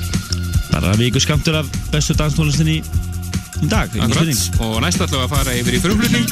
Bara 0.70 0.94
viku 1.00 1.22
skamtur 1.24 1.58
af 1.62 1.70
bestu 1.90 2.14
danstónlistinni 2.20 2.82
í 3.64 3.70
dag. 3.72 3.90
Akkurat, 3.90 4.44
og 4.62 4.76
næst 4.84 5.02
við 5.02 5.18
að 5.18 5.32
fara 5.32 5.56
yfir 5.58 5.78
í 5.78 5.82
frumflutning. 5.82 6.28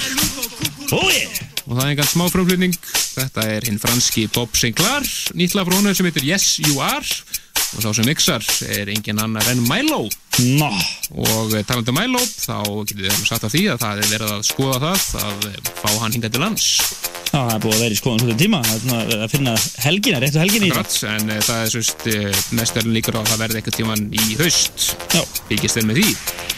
Oh, 0.93 1.07
yeah. 1.09 1.39
og 1.65 1.77
það 1.77 1.83
er 1.85 1.93
engan 1.95 2.11
smá 2.11 2.25
frumflutning. 2.29 2.77
Þetta 3.15 3.47
er 3.55 3.69
hinn 3.69 3.81
franski 3.81 4.27
Bob 4.33 4.53
Sinclair 4.59 5.07
nýtla 5.37 5.65
frá 5.65 5.79
honum 5.79 5.97
sem 5.97 6.09
heitir 6.09 6.27
Yes 6.29 6.59
You 6.61 6.81
Are. 6.83 7.21
Og 7.73 7.81
sá 7.81 7.89
sem 7.89 8.05
mixar 8.05 8.45
er 8.69 8.91
engin 8.93 9.21
annar 9.23 9.49
en 9.49 9.65
Milo. 9.65 10.05
No. 10.59 10.69
Og 11.13 11.53
eh, 11.53 11.65
talandi 11.67 11.93
um 11.93 11.99
Milo 11.99 12.21
þá 12.25 12.57
getur 12.89 13.03
við 13.03 13.19
sagt 13.27 13.47
af 13.47 13.53
því 13.53 13.63
að 13.73 13.83
það 13.83 14.01
er 14.03 14.11
verið 14.13 14.31
að 14.35 14.45
skoða 14.49 14.79
það 14.81 15.27
að 15.27 15.47
eh, 15.49 15.59
fá 15.81 15.89
hann 16.01 16.15
hingað 16.15 16.33
til 16.35 16.43
lands. 16.43 16.69
Já, 17.33 17.37
það 17.37 17.53
er 17.53 17.61
búið 17.65 17.75
að 17.75 17.83
vera 17.83 17.93
í 17.93 17.99
skoðan 17.99 18.23
svolítið 18.23 18.41
tíma. 18.43 18.63
Það 18.69 18.81
svona 18.83 19.03
verið 19.09 19.23
að 19.25 19.31
finna 19.33 19.53
helgina, 19.83 20.23
réttu 20.23 20.41
helgina 20.41 20.67
í 20.67 20.73
Akkurat, 20.73 20.97
en 21.13 21.31
uh, 21.33 21.39
það 21.47 21.61
er 21.63 21.71
svist 21.73 22.09
mest 22.59 22.77
verðin 22.77 22.97
líkur 22.97 23.17
á 23.17 23.21
að 23.23 23.31
það 23.31 23.45
verði 23.45 23.61
eitthvað 23.61 23.79
tíman 23.79 24.03
í 24.13 24.27
haust. 24.41 24.89
Já. 25.13 25.23
Fylgist 25.49 25.81
vel 25.81 25.87
með 25.89 26.03
því 26.03 26.52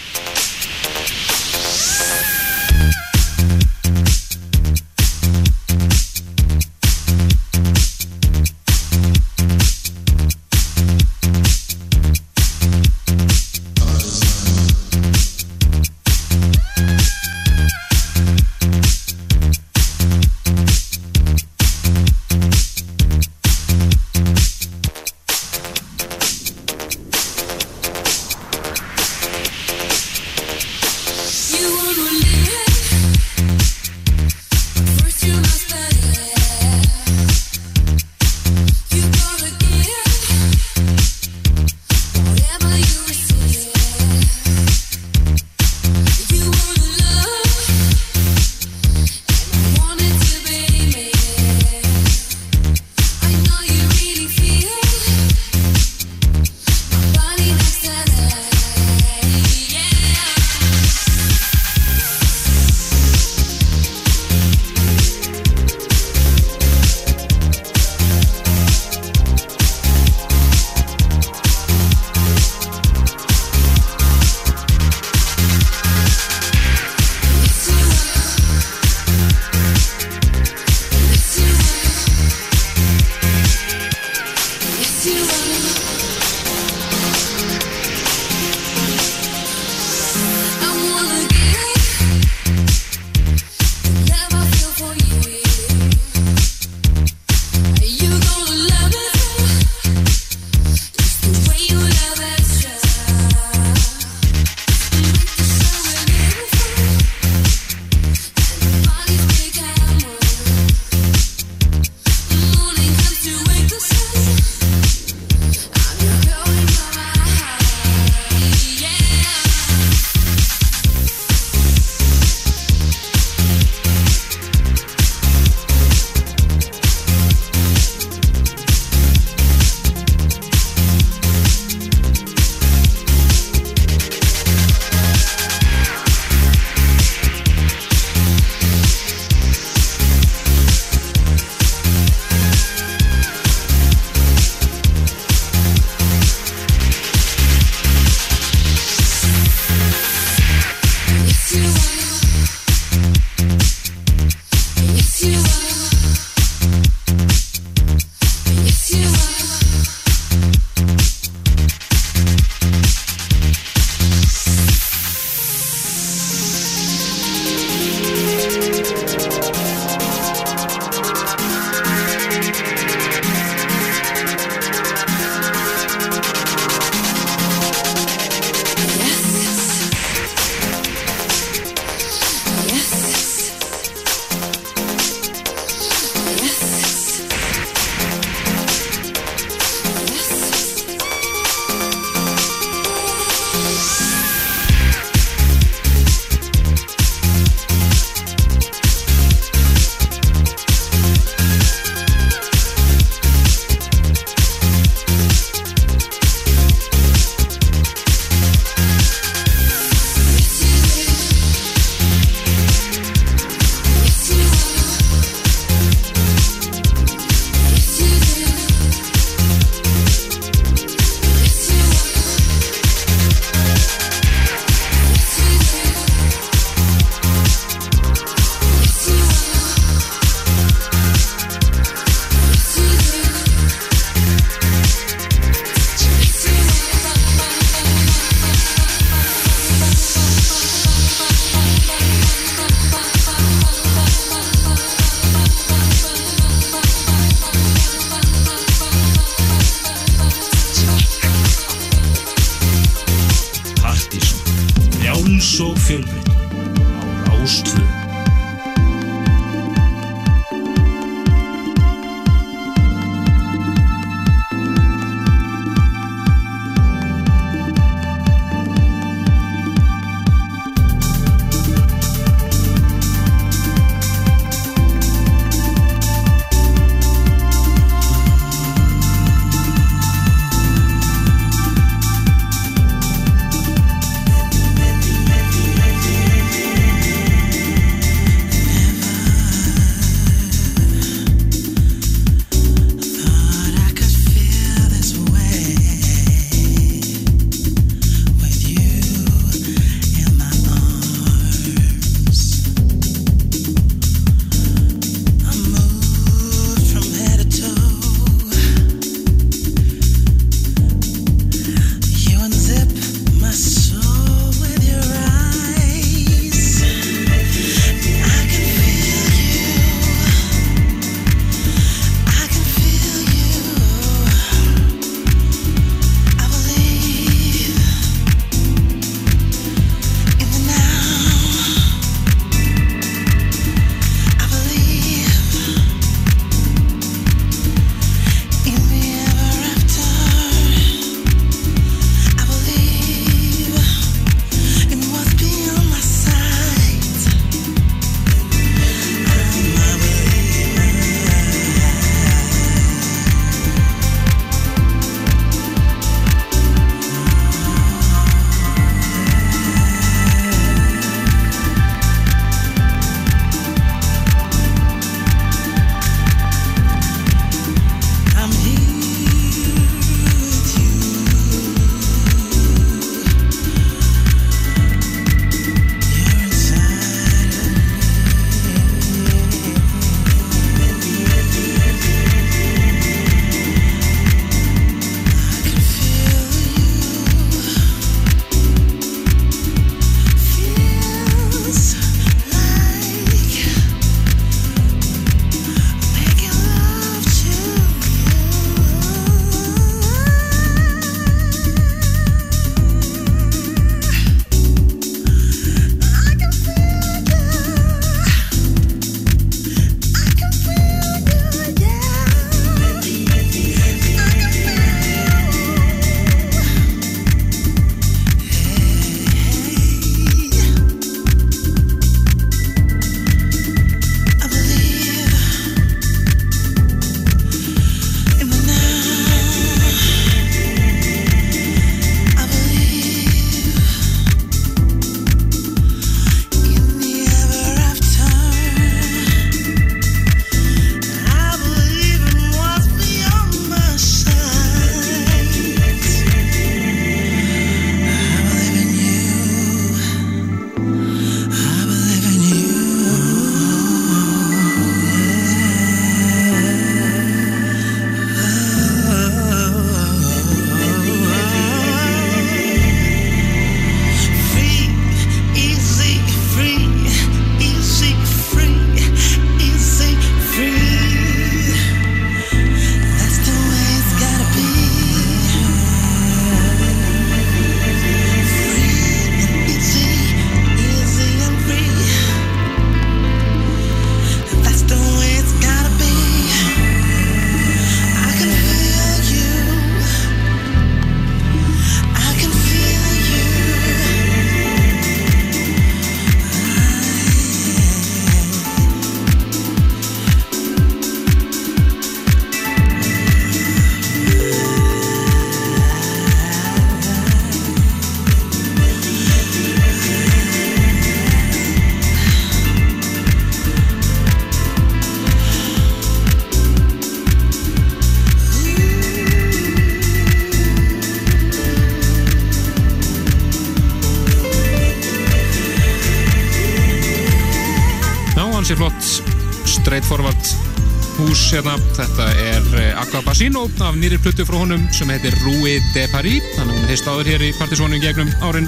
hérna. 531.56 531.76
Þetta 531.96 532.26
er 532.42 532.66
eh, 532.82 533.00
Aqua 533.00 533.22
Basino 533.24 533.66
af 533.84 533.96
nýri 533.96 534.18
plötu 534.20 534.44
frá 534.48 534.58
honum 534.60 534.82
sem 534.96 535.10
heitir 535.14 535.36
Rue 535.44 535.78
de 535.94 536.06
Paris. 536.12 536.44
Þannig 536.56 536.74
að 536.74 536.80
hún 536.80 536.90
heist 536.90 537.08
áður 537.08 537.30
hér 537.32 537.46
í 537.46 537.52
partysónum 537.56 538.02
gegnum 538.04 538.32
árin. 538.44 538.68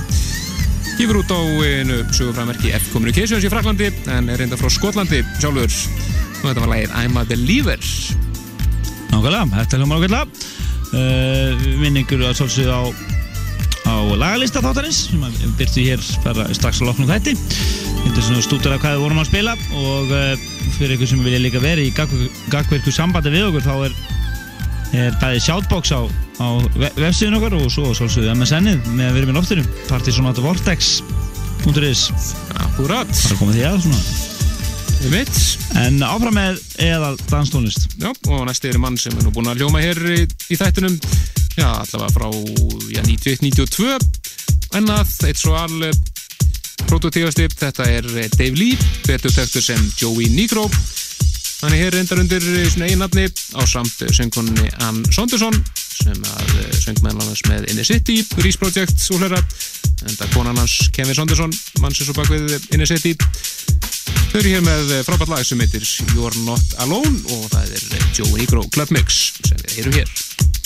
Gefur 0.97 1.19
út 1.19 1.33
á 1.33 1.39
einu 1.67 1.99
sögufræðmerki 2.15 2.71
F 2.77 2.87
Communications 2.93 3.45
í 3.45 3.51
Fraklandi 3.51 3.91
en 4.13 4.31
er 4.31 4.39
reynda 4.39 4.59
frá 4.59 4.71
Skotlandi 4.71 5.19
sjálfur. 5.41 5.67
Og 5.67 6.45
þetta 6.45 6.63
var 6.63 6.71
lagið 6.71 6.95
I'm 7.01 7.19
a 7.19 7.25
Believer. 7.27 7.89
Nákvæmlega, 9.11 9.43
þetta 9.57 9.77
er 9.77 9.83
hljómar 9.83 10.01
ákveðla 10.01 10.23
uh, 10.23 11.69
Vinningur 11.83 12.27
að 12.27 12.35
svolsögðu 12.39 12.75
á, 12.77 12.83
á 13.89 13.95
lagalista 14.15 14.63
þáttarins 14.63 15.07
sem 15.11 15.55
byrtu 15.59 15.87
hér 15.89 16.11
bara 16.23 16.47
strax 16.55 16.81
að 16.81 16.91
loknum 16.91 17.11
þætti. 17.11 17.35
Þetta 18.05 18.15
er 18.15 18.29
svona 18.29 18.45
stútur 18.45 18.77
af 18.77 18.83
hvað 18.85 18.95
við 18.95 19.07
vorum 19.07 19.23
að 19.23 19.31
spila 19.31 19.57
og 19.75 20.13
uh, 20.13 20.53
fyrir 20.77 20.93
ykkur 20.97 21.09
sem 21.11 21.23
vilja 21.25 21.41
líka 21.41 21.59
vera 21.63 21.81
í 21.83 21.91
gagverku 21.95 22.91
sambandi 22.93 23.29
við 23.33 23.47
okkur 23.49 23.63
þá 23.65 23.73
er, 23.87 23.93
er 25.01 25.11
bæði 25.21 25.39
shoutbox 25.47 25.85
á, 25.93 25.95
á 26.41 26.47
ve- 26.77 26.95
vefsíðun 26.97 27.37
okkar 27.39 27.53
og 27.59 27.67
svo 27.73 27.85
svolsögðu 27.97 28.29
MSN-ið 28.37 28.77
með 28.93 29.05
að 29.09 29.15
vera 29.17 29.27
með 29.31 29.37
loftinu. 29.41 29.63
Partisonatortex.is 29.89 32.01
Akkurat 32.61 33.09
Það 33.11 33.27
er 33.27 33.33
að 33.35 33.39
koma 33.41 33.55
því 33.57 33.63
að 33.67 33.77
svona. 33.85 34.01
En 35.77 35.99
áfram 36.01 36.33
með 36.33 36.55
eðal 36.81 37.17
danstónlist. 37.29 37.81
Já, 38.01 38.09
og 38.33 38.47
næsti 38.49 38.71
er 38.71 38.79
mann 38.81 38.97
sem 38.97 39.13
er 39.13 39.21
nú 39.27 39.31
búinn 39.35 39.51
að 39.51 39.59
hljóma 39.61 39.77
hér 39.83 39.99
í, 40.15 40.17
í 40.25 40.55
þættinum. 40.57 40.95
Já, 41.57 41.69
allavega 41.73 42.13
frá 42.13 42.27
já, 42.93 43.01
91-92 43.05 43.97
Ennað, 44.77 45.09
eitt 45.25 45.39
svo 45.39 45.55
al 45.57 45.73
prototífasti, 46.87 47.47
þetta 47.51 47.85
er 47.91 48.07
eh, 48.15 48.29
Dave 48.37 48.57
Lee 48.57 48.77
betur 49.07 49.33
þekktur 49.33 49.63
sem 49.63 49.83
Joey 49.99 50.29
Negro. 50.33 50.67
Hann 51.61 51.73
er 51.73 51.87
hér 51.87 51.95
reyndar 51.97 52.21
undir 52.21 52.43
eh, 52.43 52.67
svona 52.69 52.87
eigin 52.87 53.01
nafni 53.01 53.25
á 53.57 53.61
samt 53.67 54.03
söngkunni 54.13 54.69
Ann 54.85 55.01
Sonderson 55.13 55.55
sem 55.97 56.17
að 56.17 56.53
eh, 56.61 56.71
söng 56.77 57.01
meðal 57.03 57.25
annars 57.25 57.43
með 57.49 57.69
Inner 57.71 57.87
City, 57.87 58.19
Reese 58.43 58.61
Project 58.61 59.07
og 59.13 59.23
hlera 59.23 59.41
en 59.41 60.13
það 60.19 60.33
konan 60.35 60.61
hans 60.61 60.77
Kevin 60.95 61.17
Sonderson 61.17 61.55
mann 61.81 61.95
sem 61.95 62.07
svo 62.07 62.17
bak 62.17 62.29
við 62.31 62.55
Inner 62.75 62.89
City. 62.89 63.15
Þau 64.27 64.39
eru 64.41 64.53
hér 64.53 64.65
með 64.65 64.93
frábært 65.07 65.33
lag 65.33 65.47
sem 65.47 65.59
heitir 65.63 65.85
You're 66.13 66.45
Not 66.45 66.77
Alone 66.85 67.23
og 67.35 67.49
það 67.55 67.73
er 67.79 68.07
Joey 68.13 68.43
Negro 68.43 68.67
Club 68.75 68.93
Mix 68.95 69.33
sem 69.41 69.59
við 69.65 69.79
heyrum 69.79 69.99
hér 70.01 70.56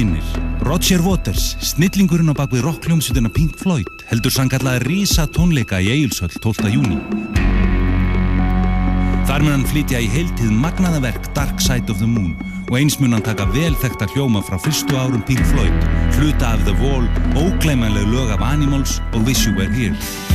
Kynir 0.00 0.24
Roger 0.64 1.02
Waters, 1.04 1.58
snillingurinn 1.60 2.32
á 2.32 2.34
bakvið 2.38 2.62
rockljómsveitina 2.64 3.28
Pink 3.36 3.58
Floyd 3.60 4.04
heldur 4.08 4.32
sannkallaða 4.32 4.80
rísa 4.86 5.26
tónleika 5.28 5.76
í 5.76 5.90
Egilshöll 5.92 6.32
12. 6.40 6.70
júni. 6.72 6.96
Þar 9.28 9.44
mun 9.44 9.52
hann 9.58 9.68
flytja 9.68 10.00
í 10.00 10.08
heiltíð 10.08 10.56
magnaðaverk 10.56 11.28
Dark 11.36 11.60
Side 11.60 11.92
of 11.92 12.00
the 12.00 12.08
Moon 12.08 12.32
og 12.70 12.80
eins 12.80 12.96
mun 12.96 13.18
hann 13.18 13.28
taka 13.28 13.44
vel 13.52 13.76
þekta 13.84 14.08
hljóma 14.14 14.40
frá 14.48 14.56
fyrstu 14.64 14.96
árum 14.96 15.20
Pink 15.28 15.44
Floyd, 15.52 15.88
hluta 16.16 16.56
af 16.56 16.64
The 16.64 16.78
Wall, 16.80 17.04
ógleymanleg 17.36 18.08
lög 18.08 18.32
af 18.38 18.48
Animals 18.54 19.02
og 19.12 19.28
Wish 19.28 19.44
You 19.44 19.58
Were 19.60 19.68
Here. 19.68 20.29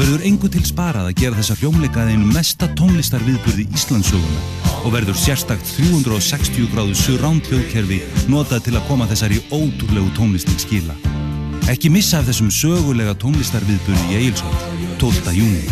Það 0.00 0.08
verður 0.08 0.22
engu 0.30 0.48
til 0.48 0.62
sparað 0.64 1.08
að 1.10 1.18
gera 1.20 1.36
þessa 1.36 1.54
hljómleikaði 1.60 2.14
einu 2.16 2.28
mesta 2.32 2.64
tónlistarviðburði 2.72 3.66
Íslandsöguna 3.76 4.78
og 4.78 4.94
verður 4.94 5.18
sérstakt 5.20 5.74
360 5.76 6.70
gráðu 6.72 6.94
surround 6.96 7.44
hljóðkerfi 7.50 7.98
notað 8.32 8.62
til 8.64 8.74
að 8.78 8.86
koma 8.88 9.04
þessari 9.10 9.42
ótrúlegu 9.52 10.08
tónlist 10.16 10.48
til 10.48 10.56
skila. 10.62 10.96
Ekki 11.68 11.92
missa 11.92 12.22
af 12.22 12.30
þessum 12.30 12.48
sögulega 12.48 13.12
tónlistarviðburði 13.20 14.08
í 14.08 14.16
Egilshöll, 14.22 14.56
12. 15.04 15.36
júni. 15.36 15.68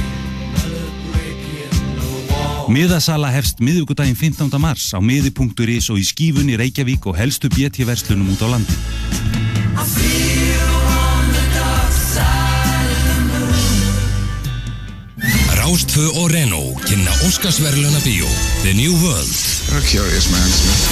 Miðasala 2.69 3.33
hefst 3.33 3.65
miðugudaginn 3.65 4.13
15. 4.13 4.53
mars 4.61 4.93
á 4.93 5.01
miði.is 5.01 5.89
og 5.89 6.05
í 6.05 6.05
skífunni 6.05 6.61
Reykjavík 6.61 7.09
og 7.09 7.17
helstu 7.17 7.49
BT-verslunum 7.57 8.37
út 8.37 8.45
á 8.45 8.49
landi. 8.59 10.18
Rástfö 15.69 16.07
og 16.17 16.31
Renault 16.33 16.81
kynna 16.89 17.13
Óskarsverluna 17.29 18.01
bíó 18.01 18.29
The 18.63 18.73
New 18.73 18.95
World 19.05 19.35
You're 19.69 19.77
a 19.77 19.85
curious 19.85 20.31
man, 20.33 20.49
Smith. 20.49 20.85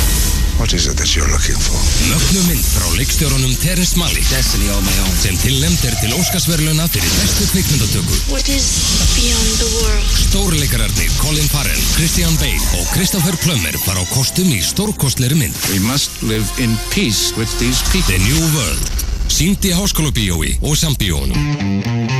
What 0.60 0.72
is 0.76 0.84
it 0.86 0.96
that 1.00 1.08
you're 1.16 1.32
looking 1.32 1.56
for? 1.56 1.80
Mögnu 2.10 2.42
mynd 2.44 2.66
frá 2.74 2.90
leikstjórunum 2.98 3.54
Terrence 3.62 3.96
Malick 3.96 4.28
Destiny 4.28 4.68
on 4.74 4.84
my 4.84 4.98
own 5.06 5.16
sem 5.22 5.38
tillemd 5.40 5.80
er 5.88 5.96
til 6.02 6.12
Óskarsverluna 6.18 6.90
fyrir 6.92 7.16
bestu 7.22 7.48
kvikmyndatöku 7.54 8.20
What 8.34 8.52
is 8.52 8.68
beyond 9.16 9.56
the 9.64 9.70
world? 9.78 10.12
Stórleikararnir 10.26 11.10
Colin 11.24 11.48
Farrell, 11.48 11.82
Christian 11.96 12.36
Bale 12.44 12.68
og 12.76 12.84
Christopher 12.92 13.40
Plummer 13.40 13.80
fara 13.86 14.04
á 14.04 14.12
kostum 14.12 14.52
í 14.52 14.60
stórkostleiri 14.60 15.40
mynd 15.40 15.56
We 15.72 15.80
must 15.88 16.20
live 16.20 16.44
in 16.60 16.76
peace 16.92 17.32
with 17.40 17.48
these 17.64 17.80
people. 17.88 18.12
The 18.12 18.20
New 18.28 18.44
World 18.52 19.05
Sýnd 19.36 19.66
í 19.68 19.70
háskóla 19.76 20.08
bíói 20.16 20.54
og 20.64 20.78
sambíónum 20.80 21.36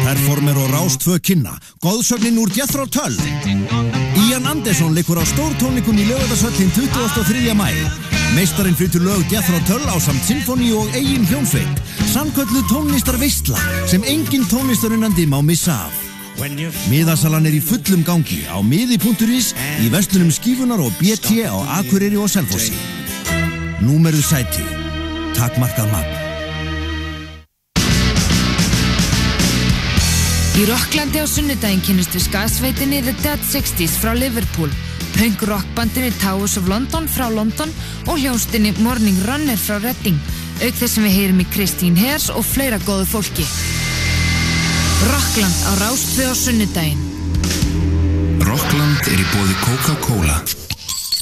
Performer 0.04 0.58
og 0.60 0.66
Rástvö 0.68 1.14
kynna 1.24 1.54
Góðsögnin 1.80 2.36
úr 2.36 2.50
Jethro 2.52 2.84
Tull. 2.92 3.16
Ian 4.26 4.44
Anderson 4.44 4.92
leikur 4.92 5.16
á 5.16 5.24
stórtónleikum 5.24 5.96
í 5.96 6.04
lögadagsvöllin 6.10 6.68
23. 6.76 7.54
mæ 7.56 7.72
Meistarinn 8.36 8.76
flyttur 8.76 9.00
lög 9.00 9.32
Jethro 9.32 9.56
Tull 9.64 9.88
á 9.88 9.96
samt 9.96 10.28
symfóni 10.28 10.68
og 10.76 10.92
eigin 10.92 11.24
hljómsveit. 11.24 11.80
Samkvöldu 12.12 12.60
tónlistar 12.68 13.16
veistla 13.16 13.56
sem 13.88 14.04
engin 14.04 14.44
tónlistarunnandi 14.44 15.24
má 15.24 15.40
missa 15.40 15.88
af. 15.88 15.96
Miðasalan 16.92 17.48
er 17.48 17.56
í 17.56 17.64
fullum 17.64 18.04
gangi 18.04 18.44
á 18.44 18.60
miði.is 18.60 19.54
í 19.80 19.88
vestlunum 19.88 20.28
skífunar 20.28 20.84
og 20.84 20.92
BT 21.00 21.48
á 21.48 21.80
Akureyri 21.80 22.20
og 22.20 22.28
Selfossi. 22.28 22.76
Númeru 23.80 24.20
sæti. 24.20 24.68
Takmarkað 25.32 25.92
magn 25.96 26.25
Í 30.56 30.62
Rocklandi 30.64 31.20
á 31.20 31.28
sunnudaginn 31.28 31.82
kynnist 31.84 32.14
við 32.16 32.22
skasveitinni 32.30 33.02
The 33.04 33.12
Dead 33.20 33.42
Sixties 33.44 33.98
frá 34.00 34.14
Liverpool, 34.16 34.70
punk 35.12 35.42
rockbandinni 35.44 36.14
Towers 36.22 36.54
of 36.56 36.70
London 36.72 37.04
frá 37.12 37.26
London 37.28 37.68
og 38.06 38.16
hljónstinni 38.16 38.72
Morning 38.80 39.18
Runner 39.28 39.60
frá 39.60 39.76
Reading, 39.82 40.16
auk 40.64 40.78
þess 40.78 40.96
sem 40.96 41.04
við 41.04 41.16
heyrum 41.18 41.42
í 41.44 41.46
Christine 41.52 42.00
Hairs 42.00 42.30
og 42.32 42.40
fleira 42.48 42.80
góðu 42.86 43.04
fólki. 43.10 43.44
Rockland 45.12 45.60
á 45.68 45.72
Rástfið 45.82 46.32
á 46.32 46.34
sunnudaginn. 46.40 47.04
Rockland 48.48 49.12
er 49.12 49.20
í 49.20 49.28
bóði 49.34 49.60
Coca-Cola. 49.60 50.40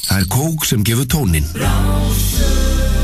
Það 0.06 0.20
er 0.20 0.30
kók 0.30 0.70
sem 0.70 0.86
gefur 0.86 1.10
tónin. 1.10 1.50
not 1.58 3.03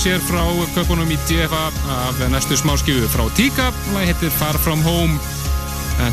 rýmis 0.00 0.16
hér 0.16 0.22
frá 0.24 0.44
köpunum 0.72 1.10
í 1.12 1.16
DFA 1.28 1.68
af 1.92 2.16
næstu 2.32 2.56
smáskifu 2.56 3.04
frá 3.12 3.28
Tíka. 3.36 3.68
Lag 3.92 4.06
heitir 4.08 4.30
Far 4.30 4.56
From 4.56 4.80
Home. 4.80 5.18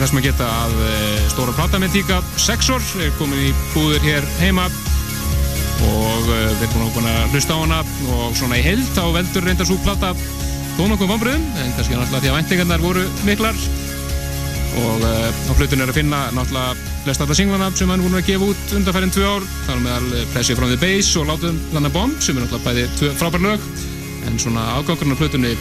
Þess 0.02 0.12
maður 0.12 0.26
geta 0.26 0.48
að 0.66 0.74
eh, 0.84 1.30
stóra 1.32 1.54
plata 1.56 1.80
með 1.80 1.94
Tíka 1.96 2.18
Sexor 2.36 2.84
er 3.00 3.14
komin 3.16 3.48
í 3.48 3.54
búður 3.72 4.04
hér 4.04 4.28
heima. 4.42 4.68
Og 5.88 6.28
uh, 6.28 6.52
við 6.60 6.68
erum 6.68 6.92
búin 6.92 7.08
að 7.08 7.32
hlusta 7.32 7.56
á 7.56 7.64
hana. 7.64 7.80
Og 8.18 8.36
svona 8.36 8.60
í 8.60 8.66
heild 8.66 8.92
þá 8.92 9.06
veldur 9.16 9.48
reyndar 9.48 9.70
svo 9.70 9.80
plata 9.86 10.12
tónokkum 10.76 11.14
vambriðum 11.14 11.48
en 11.56 11.72
kannski 11.78 11.96
náttúrulega 11.96 12.26
því 12.26 12.32
að 12.34 12.38
væntingarnar 12.42 12.84
voru 12.84 13.06
miklar 13.24 13.56
og 14.78 15.02
uh, 15.02 15.50
á 15.50 15.52
hlutun 15.58 15.82
er 15.82 15.92
að 15.92 15.98
finna 15.98 16.20
náttúrulega 16.36 16.76
flest 17.06 17.24
alla 17.24 17.36
singlana 17.38 17.70
sem 17.78 17.90
hann 17.92 18.04
voru 18.04 18.20
að 18.20 18.28
gefa 18.28 18.50
út 18.52 18.74
undanfærin 18.78 19.14
tvö 19.16 19.26
ár. 19.28 19.46
Þar 19.66 19.76
er 19.76 19.84
meðal 19.86 20.08
eh, 20.18 20.26
Pressure 20.34 20.58
from 20.60 20.72
the 20.72 20.80
Base 20.82 21.20
og 21.20 21.30
Látum 21.30 21.60
Landa 21.76 21.92
Bomb 21.94 22.22
sem 22.24 22.38
er 22.38 22.46
náttúrulega 22.46 22.88
bæði 22.92 23.14
frábær 23.20 23.46
lög. 23.46 23.68
En 24.28 24.40
svona 24.44 24.66
ágangurinn 24.76 25.16
á 25.16 25.22
hlutunni 25.22 25.54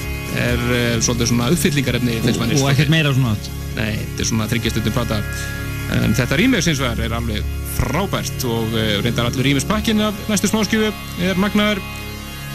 er 0.42 0.64
uh, 0.66 0.96
svolítið 1.00 1.32
svona 1.32 1.50
uppfyllingarefni. 1.54 2.18
Og 2.58 2.70
ekkert 2.72 2.92
meira 2.92 3.14
svona. 3.16 3.36
Nei, 3.76 3.92
þetta 4.00 4.24
er 4.24 4.30
svona 4.32 4.48
þryggjastöndum 4.52 4.96
plata. 4.96 5.20
En 5.96 6.16
þetta 6.18 6.40
rýmis 6.40 6.66
eins 6.66 6.82
og 6.82 7.04
er 7.04 7.14
alveg 7.14 7.52
frábært 7.76 8.46
og 8.50 8.72
reyndar 9.04 9.28
allir 9.28 9.52
rýmispakkin 9.52 10.00
af 10.02 10.16
næstu 10.30 10.50
smáskjöfu 10.50 10.90
er 11.28 11.38
magnaður. 11.38 11.82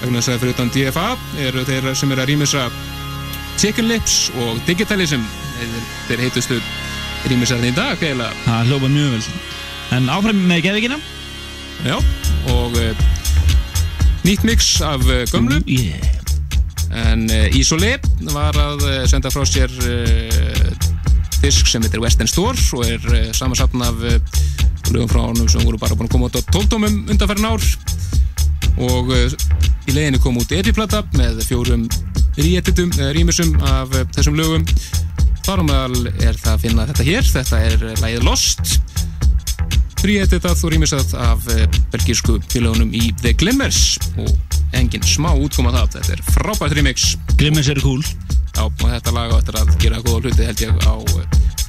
Vegna 0.02 0.20
þess 0.20 0.34
að 0.34 0.42
fyrir 0.42 0.58
utan 0.58 0.74
DFA 0.74 1.08
eru 1.46 1.64
þeir 1.70 1.94
sem 1.96 2.12
eru 2.12 2.26
að 2.26 2.34
rýmisa 2.34 2.66
Chicken 3.62 3.88
Lips 3.88 4.32
og 4.42 4.60
Digitalism 4.66 5.24
þeir, 6.08 6.22
heitustu 6.26 6.58
rýmisarni 7.30 7.72
í 7.72 7.76
dag 7.76 8.00
eiginlega. 8.02 8.34
Það 8.46 8.70
hljópa 8.72 8.90
mjög 8.92 9.12
vel. 9.16 9.42
En 9.98 10.10
áfram 10.10 10.40
með 10.50 10.64
geðvikina. 10.66 10.98
Já, 11.86 11.98
og 12.54 12.76
uh, 12.78 13.06
nýtt 14.26 14.46
mix 14.48 14.74
af 14.86 15.04
uh, 15.08 15.24
gömlu. 15.32 15.62
Yeah. 15.66 16.10
en 16.92 17.24
uh, 17.32 17.58
Isolé 17.58 17.96
var 18.34 18.58
að 18.60 18.84
senda 19.08 19.32
frá 19.32 19.46
sér 19.48 19.72
disk 21.42 21.70
sem 21.72 21.82
heitir 21.82 22.02
Western 22.04 22.30
Store 22.30 22.58
og 22.78 22.84
er 22.86 23.32
samansapn 23.34 23.82
af 23.86 23.96
lögum 24.92 25.10
frá 25.10 25.22
honum 25.24 25.48
sem 25.50 25.64
voru 25.66 25.80
bara 25.82 25.96
búin 25.96 26.10
að 26.10 26.14
koma 26.18 26.28
út 26.28 26.38
á 26.38 26.42
tóldómum 26.52 27.00
undanferðin 27.10 27.48
ár. 27.50 27.66
Og 28.82 29.10
í 29.16 29.96
leiðinu 29.96 30.22
kom 30.22 30.38
út 30.42 30.54
epiplata 30.54 31.02
með 31.18 31.42
fjórum 31.48 31.88
rýmisum 32.38 33.56
af 33.72 33.96
þessum 34.16 34.38
lögum 34.38 34.68
þar 35.52 35.64
á 35.64 35.68
meðal 35.68 36.12
er 36.24 36.38
það 36.40 36.52
að 36.54 36.62
finna 36.64 36.84
þetta 36.88 37.06
hér. 37.08 37.26
Þetta 37.28 37.58
er 37.68 37.82
uh, 37.84 37.94
lagið 38.00 38.24
Lost. 38.24 38.76
Ríetitað 40.02 40.64
og 40.66 40.72
rýmisað 40.74 41.16
af 41.20 41.48
uh, 41.52 41.64
belgísku 41.92 42.38
félögunum 42.52 42.94
í 42.96 43.10
The 43.20 43.34
Glimmers. 43.36 43.98
Og 44.22 44.32
engin 44.78 45.04
smá 45.04 45.34
útkoma 45.34 45.74
það 45.76 45.98
þetta 45.98 46.16
er 46.16 46.24
frábært 46.32 46.78
remix. 46.78 47.12
Glimmers 47.36 47.72
eru 47.74 47.84
cool. 47.84 48.06
Já, 48.56 48.64
og 48.64 48.86
þetta 48.86 49.16
lag 49.16 49.36
á 49.36 49.40
eftir 49.42 49.60
að 49.60 49.76
gera 49.84 50.04
góða 50.06 50.24
hluti 50.24 50.48
held 50.48 50.64
ég 50.64 50.88
á 50.88 50.96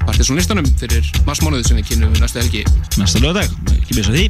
partysónlistanum 0.02 0.66
fyrir 0.78 1.06
marsmánuðu 1.26 1.66
sem 1.66 1.78
við 1.78 1.92
kynum 1.92 2.14
næstu 2.22 2.42
helgi. 2.42 2.62
Næsta 3.00 3.22
lögadag, 3.22 3.50
ekki 3.80 3.98
missa 3.98 4.14
því 4.14 4.28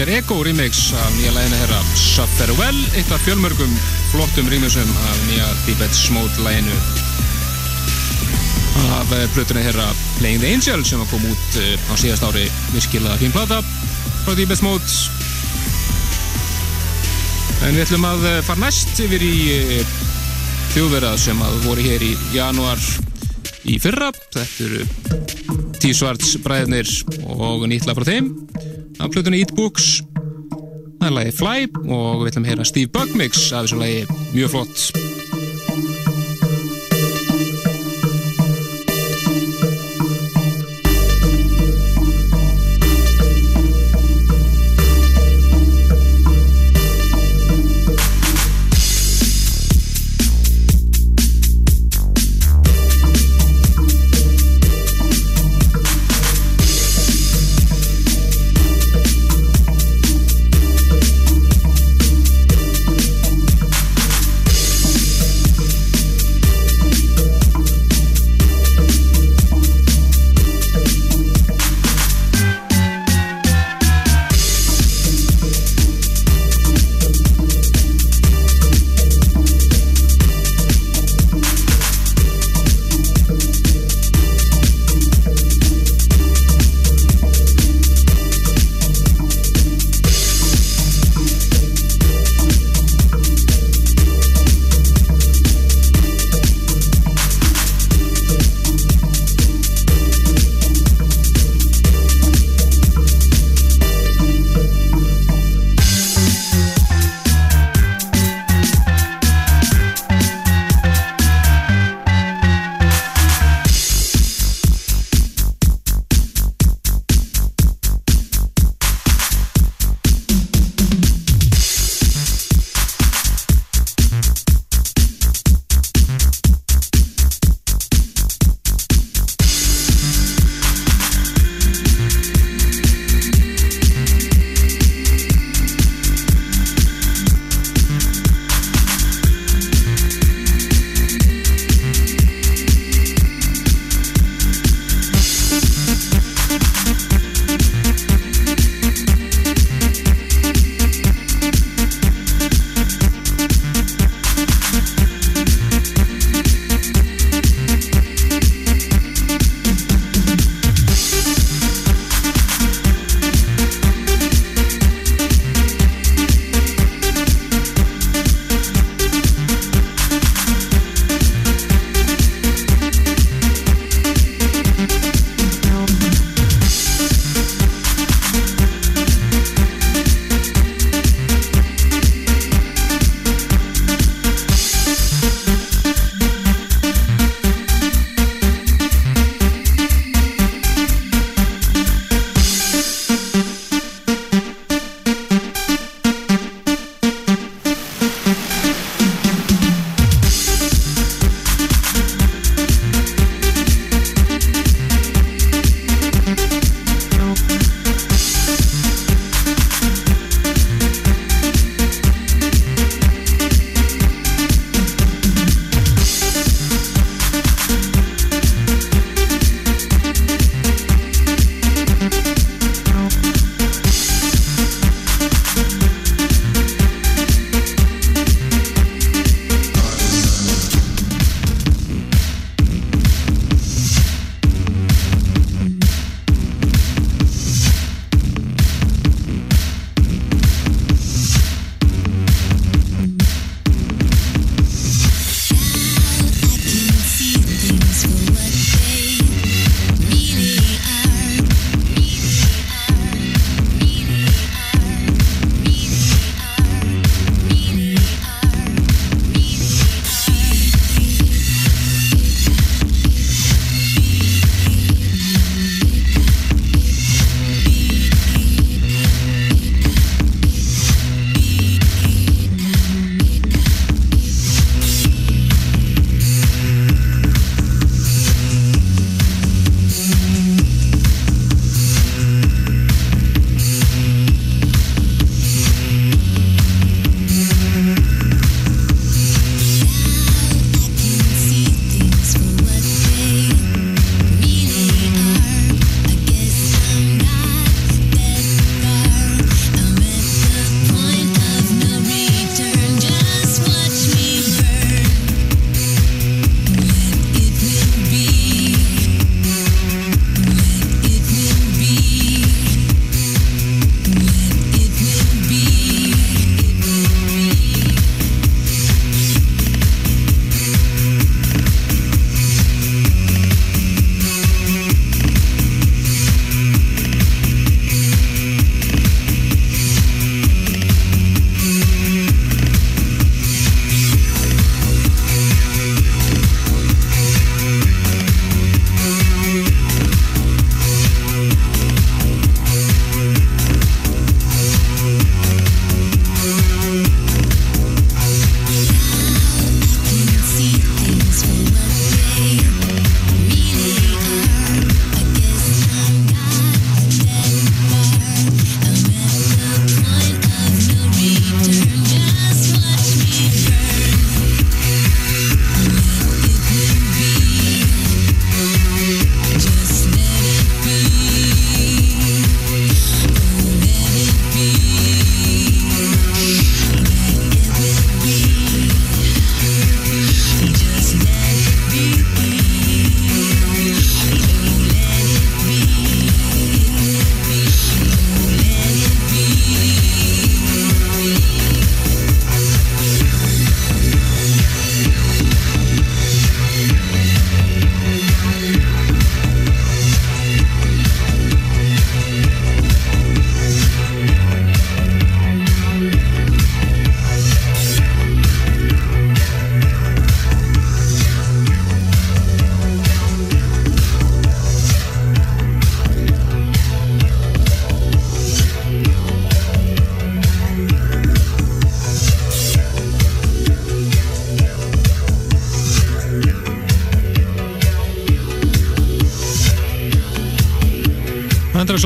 alter 0.00 0.16
ego 0.16 0.42
remix 0.44 0.92
af 0.96 1.12
nýja 1.12 1.30
læginu 1.34 1.56
herra 1.60 1.78
Suffer 1.94 2.48
Well, 2.56 2.78
eitt 2.96 3.10
af 3.12 3.20
fjölmörgum 3.20 3.72
flottum 4.10 4.48
remixum 4.48 4.88
af 5.08 5.18
nýja 5.28 5.48
Deeped 5.66 5.92
Smote 5.92 6.40
læginu 6.40 6.76
af 8.96 9.12
eh, 9.12 9.28
plötunni 9.34 9.62
herra 9.62 9.92
Playing 10.18 10.40
the 10.40 10.52
Angel 10.54 10.84
sem 10.84 11.04
kom 11.10 11.24
út 11.28 11.58
eh, 11.60 11.92
á 11.92 11.94
síðast 12.00 12.24
ári 12.24 12.46
virkilega 12.72 13.18
fín 13.20 13.34
plata 13.34 13.60
frá 14.24 14.32
Deeped 14.38 14.56
Smote 14.56 14.88
en 17.68 17.76
við 17.76 17.84
ætlum 17.84 18.08
að 18.08 18.24
eh, 18.30 18.42
fara 18.46 18.64
næst 18.64 19.04
yfir 19.04 19.20
í 19.20 19.36
þjóðverða 20.72 21.16
sem 21.20 21.44
að 21.44 21.60
voru 21.66 21.84
hér 21.84 22.06
í 22.08 22.14
januar 22.32 22.80
í 23.68 23.76
fyrra. 23.82 24.14
Þetta 24.32 24.64
eru 24.64 24.86
T-Svarts 25.76 26.38
bræðnir 26.40 26.88
og 27.36 27.68
nýtla 27.68 27.98
frá 27.98 28.08
þeim. 28.08 28.32
Af 29.10 29.14
plötunni 29.14 29.40
Eat 29.42 29.54
Books. 29.56 30.02
Það 31.00 31.08
er 31.08 31.14
lagi 31.16 31.32
Fly 31.34 31.66
og 31.90 32.22
við 32.22 32.30
ætlum 32.30 32.46
að 32.46 32.52
heyra 32.52 32.68
Steve 32.70 32.94
Bugmix 32.94 33.48
af 33.50 33.66
þessu 33.66 33.82
lagi 33.82 34.04
mjög 34.36 34.54
flott. 34.54 34.99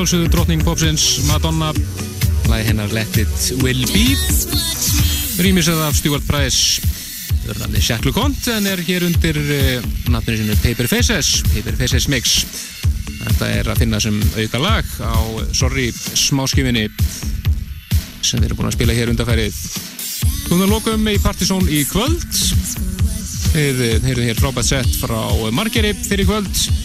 Að 0.05 0.10
sálsögðu 0.10 0.31
drottning 0.34 0.60
popsins 0.60 1.02
Madonna. 1.24 1.70
Lagi 2.50 2.65
hennar 2.66 2.91
Let 2.92 3.15
It 3.16 3.62
Will 3.62 3.86
Be. 3.89 4.02
Rýmisað 5.41 5.81
af 5.81 5.97
Stuart 5.97 6.26
Price. 6.28 6.83
Örnarni 7.49 7.81
Shackle 7.81 8.12
Cont 8.12 8.50
en 8.52 8.68
er 8.68 8.83
hér 8.84 9.07
undir 9.08 9.39
uh, 9.41 9.86
nafninu 10.12 10.42
sinu 10.42 10.58
Paper 10.60 10.91
Faces 10.92 11.41
Paper 11.55 11.81
Faces 11.81 12.10
Mix. 12.12 12.36
Þetta 13.23 13.49
er 13.49 13.73
að 13.73 13.81
finna 13.81 14.02
sem 14.05 14.20
auka 14.36 14.60
lag 14.60 14.92
á 15.00 15.16
Sorry 15.57 15.89
smáskifinni 15.97 16.84
sem 18.20 18.42
við 18.42 18.50
erum 18.50 18.60
búin 18.60 18.73
að 18.74 18.76
spila 18.76 19.00
hér 19.00 19.15
undarfærið 19.15 19.57
Núna 20.52 20.68
lokum 20.68 21.08
í 21.08 21.16
Partizón 21.23 21.65
í 21.73 21.81
kvöld. 21.89 22.28
Við 23.57 23.84
heyrðum 24.05 24.28
hér 24.28 24.41
frábært 24.42 24.74
sett 24.74 25.00
frá 25.00 25.20
Margeri 25.55 25.97
fyrir 25.97 26.28
kvöld 26.28 26.84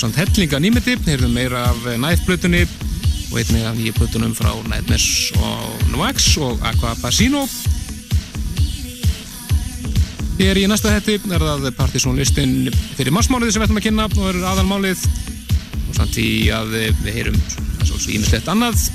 samt 0.00 0.16
hellinga 0.16 0.56
nýmeti 0.62 0.94
heyrðum 1.04 1.34
meira 1.36 1.66
af 1.68 1.82
Night-blutunni 2.00 2.62
og 2.64 3.34
einnig 3.36 3.66
af 3.68 3.74
nýja 3.76 3.92
blutunum 3.98 4.32
frá 4.38 4.48
Nightmares 4.64 5.32
og 5.36 5.82
Noax 5.92 6.30
og 6.40 6.62
Aqua 6.64 6.94
Basino 7.02 7.42
Hér 10.38 10.56
í 10.56 10.64
næsta 10.70 10.94
hætti 10.94 11.18
er 11.28 11.44
það 11.44 11.68
Partizón 11.76 12.16
listin 12.16 12.70
fyrir 12.96 13.12
marsmálið 13.12 13.52
sem 13.52 13.60
við 13.60 13.66
ætlum 13.68 13.80
að 13.82 13.86
kynna 13.90 14.06
og 14.08 14.30
er 14.30 14.38
aðalmálið. 14.54 15.02
Og 15.90 15.98
samt 15.98 16.16
í 16.22 16.30
að 16.54 16.72
við 16.78 17.10
heyrum 17.18 17.36
svo 17.84 18.00
ímislegt 18.08 18.48
annað 18.48 18.86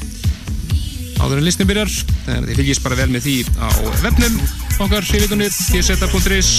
áður 1.21 1.37
en 1.39 1.45
listin 1.45 1.69
byrjar 1.69 1.91
þannig 2.25 2.39
að 2.39 2.49
þið 2.49 2.59
fylgjast 2.63 2.85
bara 2.87 2.97
vel 2.99 3.07
með 3.13 3.27
því 3.27 3.35
á 3.61 3.69
vefnum 4.01 4.41
okkar 4.87 5.05
síðvíkunir 5.07 5.53
gseta.is 5.53 6.51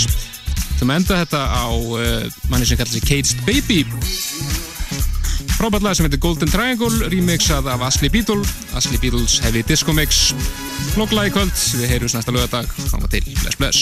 sem 0.76 0.92
enda 0.92 1.18
þetta 1.22 1.42
á 1.50 1.66
uh, 1.72 2.26
manni 2.50 2.68
sem 2.68 2.78
kallar 2.78 2.92
sig 2.94 3.04
Caged 3.08 3.42
Baby 3.48 3.82
frábært 5.56 5.84
lag 5.86 5.96
sem 5.96 6.06
heitir 6.06 6.20
Golden 6.20 6.50
Triangle 6.52 7.08
remixað 7.12 7.68
af 7.72 7.80
Ashley 7.88 8.10
Beetle 8.12 8.44
Ashley 8.76 9.00
Beetles 9.00 9.38
Heavy 9.44 9.62
Disco 9.66 9.92
Mix. 9.96 10.34
Loklag 11.00 11.30
í 11.30 11.34
kvöld, 11.34 11.56
við 11.80 11.90
heyrum 11.94 12.10
næsta 12.12 12.32
lögadag 12.34 12.66
fanga 12.92 13.08
til, 13.12 13.24
bless 13.42 13.56
bless 13.56 13.80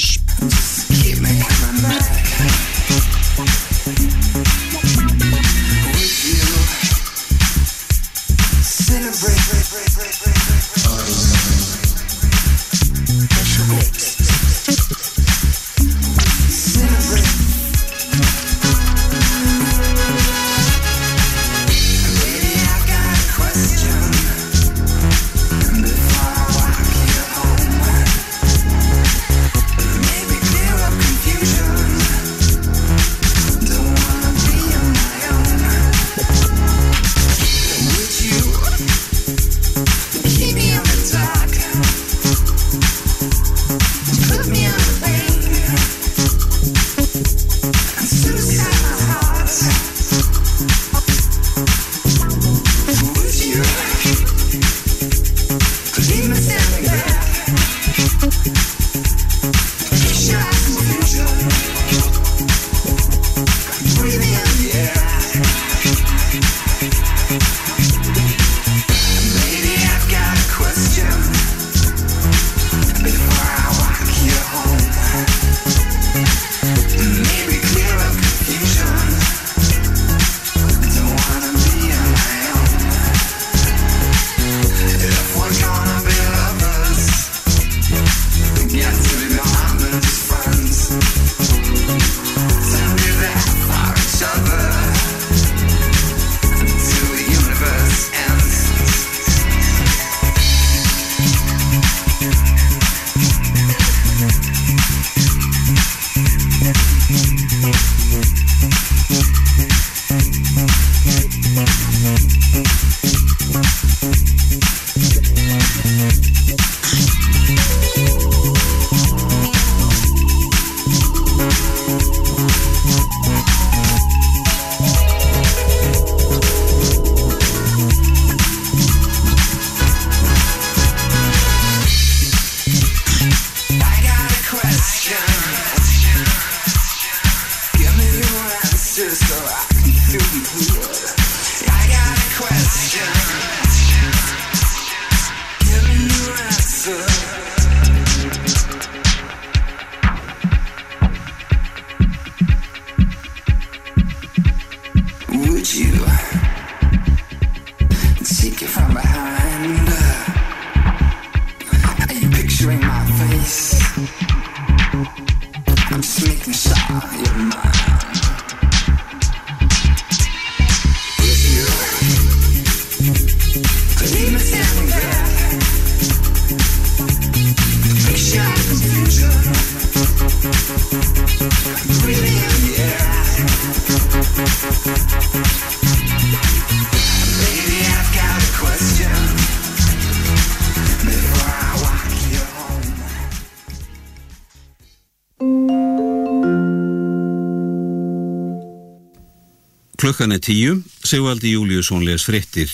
Klukkan 200.05 200.35
er 200.37 200.41
tíu, 200.45 200.83
Sigvaldi 201.01 201.55
Júliusson 201.55 202.03
les 202.05 202.27
frittir. 202.29 202.69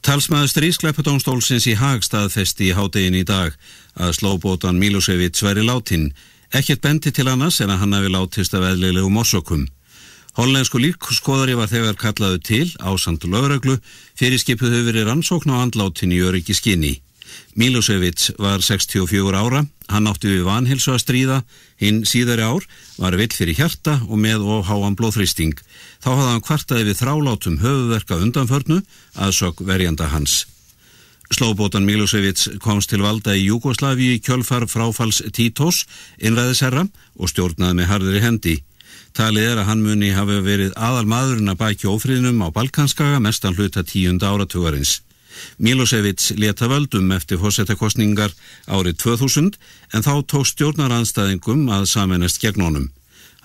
Talsmaður 0.00 0.48
strískleipadónstólsins 0.48 1.66
í 1.68 1.74
Hagstaðfesti 1.76 2.70
í 2.70 2.72
hádegin 2.72 3.18
í 3.18 3.20
dag 3.28 3.52
að 4.00 4.14
slóbótan 4.16 4.80
Milosevic 4.80 5.36
væri 5.44 5.66
látin. 5.68 6.06
Ekkert 6.48 6.80
bendi 6.80 7.12
til 7.12 7.28
annars 7.28 7.60
en 7.60 7.68
að 7.74 7.82
hann 7.82 7.98
hafi 7.98 8.14
látist 8.14 8.56
af 8.56 8.64
eðlilegu 8.64 9.12
morsökum. 9.12 9.66
Hollensku 10.40 10.80
líkskoðari 10.80 11.58
var 11.60 11.68
þegar 11.68 12.00
kallaðu 12.00 12.40
til 12.48 12.72
á 12.80 12.96
samt 12.96 13.28
lögreglu 13.28 13.76
fyrir 14.16 14.40
skipuð 14.40 14.72
hefur 14.72 14.88
verið 14.88 15.10
rannsókn 15.10 15.52
á 15.52 15.68
andlátin 15.68 16.16
í 16.16 16.24
öryggi 16.24 16.56
skinni. 16.56 16.94
Milosevic 17.60 18.30
var 18.40 18.64
64 18.64 19.36
ára, 19.36 19.66
hann 19.92 20.08
átti 20.08 20.32
við 20.32 20.48
vanhilsu 20.48 20.94
að 20.94 21.02
stríða, 21.04 21.38
hinn 21.76 22.06
síðari 22.08 22.44
ár 22.44 22.64
var 22.96 23.16
vill 23.20 23.32
fyrir 23.36 23.56
hjarta 23.60 24.00
og 24.08 24.16
með 24.16 24.48
óháan 24.48 24.96
blóðþrýsting. 24.96 25.56
Þá 26.06 26.12
hafði 26.14 26.26
hann 26.30 26.42
kvartaði 26.46 26.84
við 26.86 26.98
þrálátum 27.00 27.54
höfuverka 27.58 28.16
undanförnu 28.22 28.76
að 29.18 29.32
sög 29.34 29.62
verjanda 29.66 30.06
hans. 30.12 30.44
Slóbótan 31.34 31.82
Milosevic 31.82 32.44
komst 32.62 32.92
til 32.92 33.00
valda 33.02 33.34
í 33.34 33.48
Júgoslavi 33.48 34.12
í 34.14 34.20
kjölfar 34.22 34.68
fráfalls 34.70 35.18
Títos, 35.34 35.80
innræðisherra 36.22 36.84
og 37.18 37.32
stjórnaði 37.32 37.80
með 37.80 37.90
harðri 37.90 38.22
hendi. 38.22 38.54
Talið 39.18 39.48
er 39.48 39.62
að 39.64 39.68
hann 39.72 39.82
muni 39.82 40.12
hafi 40.14 40.38
verið 40.46 40.76
aðal 40.78 41.08
maðurinn 41.10 41.50
að 41.50 41.58
bækja 41.64 41.90
ófriðnum 41.90 42.38
á 42.38 42.54
Balkanskaga 42.54 43.18
mestan 43.26 43.58
hluta 43.58 43.82
tíunda 43.82 44.30
áratugarins. 44.30 45.00
Milosevic 45.58 46.36
leta 46.38 46.70
völdum 46.70 47.10
eftir 47.18 47.42
fórsetakostningar 47.42 48.30
árið 48.70 49.02
2000 49.02 49.58
en 49.90 50.06
þá 50.06 50.14
tók 50.22 50.46
stjórnaranstæðingum 50.54 51.66
að 51.66 51.90
samennast 51.90 52.38
gegn 52.38 52.62
honum. 52.62 52.86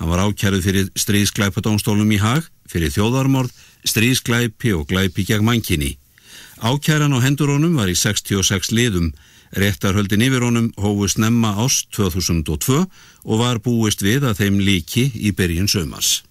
Hann 0.01 0.09
var 0.09 0.23
ákjærið 0.25 0.63
fyrir 0.65 0.87
stríðsklæpadónstólum 0.97 2.09
í 2.09 2.17
hag, 2.17 2.47
fyrir 2.65 2.89
þjóðarmorð, 2.89 3.51
stríðsklæpi 3.85 4.71
og 4.73 4.87
glæpi 4.89 5.27
gegn 5.29 5.45
mankinni. 5.45 5.91
Ákjæran 6.57 7.13
á 7.13 7.21
hendur 7.21 7.51
honum 7.53 7.75
var 7.77 7.85
í 7.85 7.93
66 7.93 8.71
liðum, 8.73 9.11
réttarhöldin 9.53 10.25
yfir 10.25 10.47
honum 10.47 10.71
hófust 10.81 11.21
nemma 11.21 11.53
ást 11.61 11.91
2002 11.93 12.81
og 12.81 13.35
var 13.43 13.61
búist 13.61 14.01
við 14.01 14.25
að 14.25 14.41
þeim 14.41 14.57
líki 14.65 15.05
í 15.21 15.35
byrjun 15.37 15.69
sömars. 15.69 16.23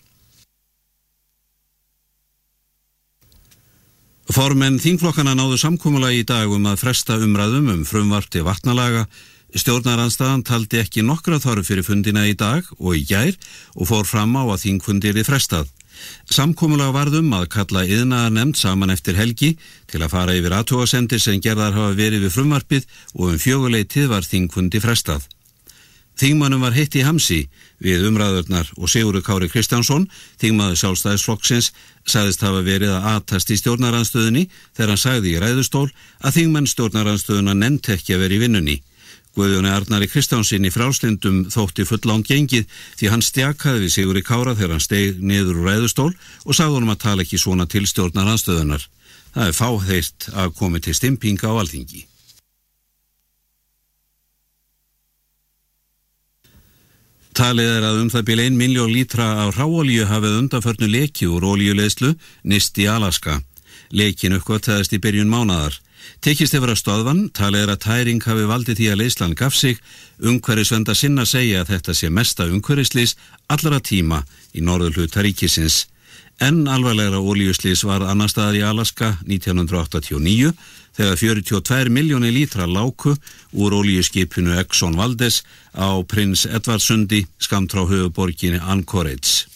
Formenn 4.35 4.83
þingflokkana 4.83 5.37
náðu 5.39 5.63
samkúmula 5.63 6.11
í 6.11 6.27
dag 6.27 6.51
um 6.51 6.67
að 6.67 6.83
fresta 6.83 7.23
umræðum 7.23 7.71
um 7.71 7.87
frumvarti 7.87 8.43
vatnalaga. 8.43 9.07
Stjórnaranstaðan 9.51 10.45
taldi 10.47 10.79
ekki 10.79 11.03
nokkra 11.03 11.41
þarf 11.43 11.67
fyrir 11.67 11.87
fundina 11.87 12.23
í 12.29 12.37
dag 12.39 12.67
og 12.79 12.95
í 12.95 13.03
gær 13.09 13.35
og 13.75 13.89
fór 13.91 14.07
fram 14.07 14.37
á 14.39 14.47
að 14.47 14.63
þingfundir 14.67 15.19
í 15.19 15.27
frestað. 15.27 15.67
Samkúmula 16.31 16.93
varðum 16.95 17.33
að 17.37 17.49
kalla 17.57 17.83
yðnaðar 17.85 18.33
nefnd 18.37 18.61
saman 18.61 18.95
eftir 18.95 19.19
helgi 19.19 19.51
til 19.91 20.01
að 20.01 20.13
fara 20.15 20.37
yfir 20.39 20.55
aðtóasendir 20.57 21.21
sem 21.21 21.43
gerðar 21.43 21.75
hafa 21.77 21.99
verið 21.99 22.25
við 22.25 22.35
frumvarpið 22.37 22.87
og 23.19 23.27
um 23.33 23.43
fjöguleitið 23.43 24.09
var 24.13 24.25
þingfundi 24.25 24.81
frestað. 24.81 25.27
Þingmannum 26.21 26.61
var 26.61 26.75
heitt 26.77 26.95
í 27.01 27.05
hamsi 27.05 27.41
við 27.81 28.05
umræðurnar 28.11 28.69
og 28.77 28.91
Sigurður 28.93 29.25
Kári 29.25 29.49
Kristjánsson, 29.49 30.05
þingmaður 30.41 30.81
sjálfstæðisflokksins, 30.83 31.71
sagðist 32.05 32.45
hafa 32.45 32.61
verið 32.67 32.93
að 32.93 33.07
atast 33.15 33.51
í 33.51 33.57
stjórnaranstöðunni 33.57 34.45
þegar 34.77 34.93
hann 34.93 35.01
sagði 35.01 35.33
í 35.33 35.41
ræðustól 35.41 35.87
að 36.21 36.37
þingmenn 36.37 36.69
stjórnaranstöðuna 36.75 37.57
nefnt 37.57 37.93
ekki 37.97 38.17
að 38.17 38.25
vera 38.27 38.37
í 38.37 38.43
vinnunni. 38.45 38.77
Guðjóni 39.39 39.71
Arnari 39.71 40.09
Kristjánsin 40.11 40.67
í 40.67 40.73
frálslindum 40.75 41.45
þótti 41.55 41.87
fullán 41.87 42.25
gengið 42.27 42.67
því 42.99 43.11
hann 43.13 43.23
stjakaði 43.23 43.85
við 43.85 43.95
Sigurði 43.95 44.23
Kára 44.27 44.57
þegar 44.59 44.75
hann 44.75 44.85
steg 44.85 45.21
niður 45.23 45.61
úr 45.61 45.69
ræðustól 45.71 46.11
og 46.11 46.57
sagði 46.57 46.81
honum 46.81 46.95
að 46.97 47.03
tala 47.05 47.27
ekki 47.27 47.39
svona 47.39 47.69
til 47.71 47.87
stjórnaranstöðunar. 47.87 48.87
Það 49.31 49.47
er 49.47 49.59
fáheirt 49.61 50.31
að 50.35 50.55
komi 50.59 50.83
til 50.83 50.97
stimpinga 50.99 51.47
á 51.47 51.55
alþingi. 51.63 52.07
Talið 57.41 57.71
er 57.77 57.85
að 57.87 58.01
um 58.03 58.09
það 58.11 58.27
byrja 58.29 58.49
1 58.51 58.57
miljón 58.59 58.91
lítra 58.91 59.27
af 59.45 59.55
ráolíu 59.55 60.09
hafið 60.11 60.41
undanförnu 60.41 60.89
leki 60.91 61.29
úr 61.31 61.47
olíuleðslu 61.53 62.11
nist 62.51 62.79
í 62.83 62.89
Alaska. 62.91 63.39
Lekin 63.95 64.35
uppgöttaðist 64.37 64.93
í 64.93 65.01
byrjun 65.01 65.31
mánadar. 65.31 65.79
Tekist 66.21 66.55
yfir 66.57 66.73
að 66.75 66.81
stöðvan, 66.81 67.21
talið 67.37 67.65
er 67.65 67.73
að 67.75 67.83
tæring 67.85 68.25
hafi 68.25 68.49
valdið 68.49 68.81
því 68.81 68.89
að 68.93 69.01
leyslan 69.01 69.37
gaf 69.39 69.55
sig, 69.57 69.79
umhverjusvenda 70.21 70.95
sinna 70.95 71.25
segja 71.29 71.63
að 71.63 71.75
þetta 71.75 71.97
sé 71.97 72.11
mesta 72.13 72.49
umhverjuslís 72.49 73.17
allara 73.49 73.81
tíma 73.81 74.25
í 74.53 74.65
norður 74.65 75.01
hluta 75.01 75.25
ríkisins. 75.25 75.87
En 76.41 76.65
alvarlegra 76.73 77.21
olíuslís 77.21 77.83
var 77.85 78.01
annar 78.09 78.31
staðar 78.33 78.57
í 78.57 78.63
Alaska 78.65 79.11
1989 79.29 80.55
þegar 80.97 81.21
42 81.21 81.93
miljónir 81.93 82.33
lítra 82.33 82.65
láku 82.65 83.13
úr 83.53 83.77
olíuskipinu 83.77 84.57
Exxon 84.63 84.97
Valdez 84.97 85.43
á 85.77 86.01
Prins 86.09 86.47
Edvardsundi 86.49 87.27
skamtrá 87.37 87.85
höfuborginni 87.85 88.61
Anchorage. 88.61 89.50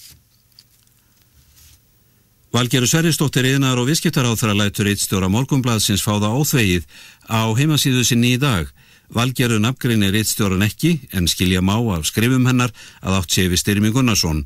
Valgeru 2.55 2.86
Sverrisdóttir 2.86 3.49
yðnar 3.49 3.81
og 3.83 3.89
viðskiptaráþra 3.89 4.52
lætur 4.55 4.86
eittstjóra 4.86 5.26
morgumbladsins 5.26 6.05
fá 6.07 6.12
það 6.23 6.36
óþvegið 6.39 6.84
á 7.26 7.50
heimasíðu 7.58 8.05
sinni 8.07 8.36
í 8.36 8.39
dag. 8.39 8.68
Valgeru 9.10 9.58
nafngrinir 9.58 10.15
eittstjóran 10.15 10.62
ekki 10.62 10.92
en 11.18 11.26
skilja 11.26 11.65
má 11.66 11.74
af 11.97 12.07
skrifum 12.07 12.47
hennar 12.47 12.70
að 13.02 13.16
átt 13.18 13.34
sé 13.34 13.49
við 13.50 13.58
Styrmi 13.58 13.91
Gunnarsson. 13.91 14.44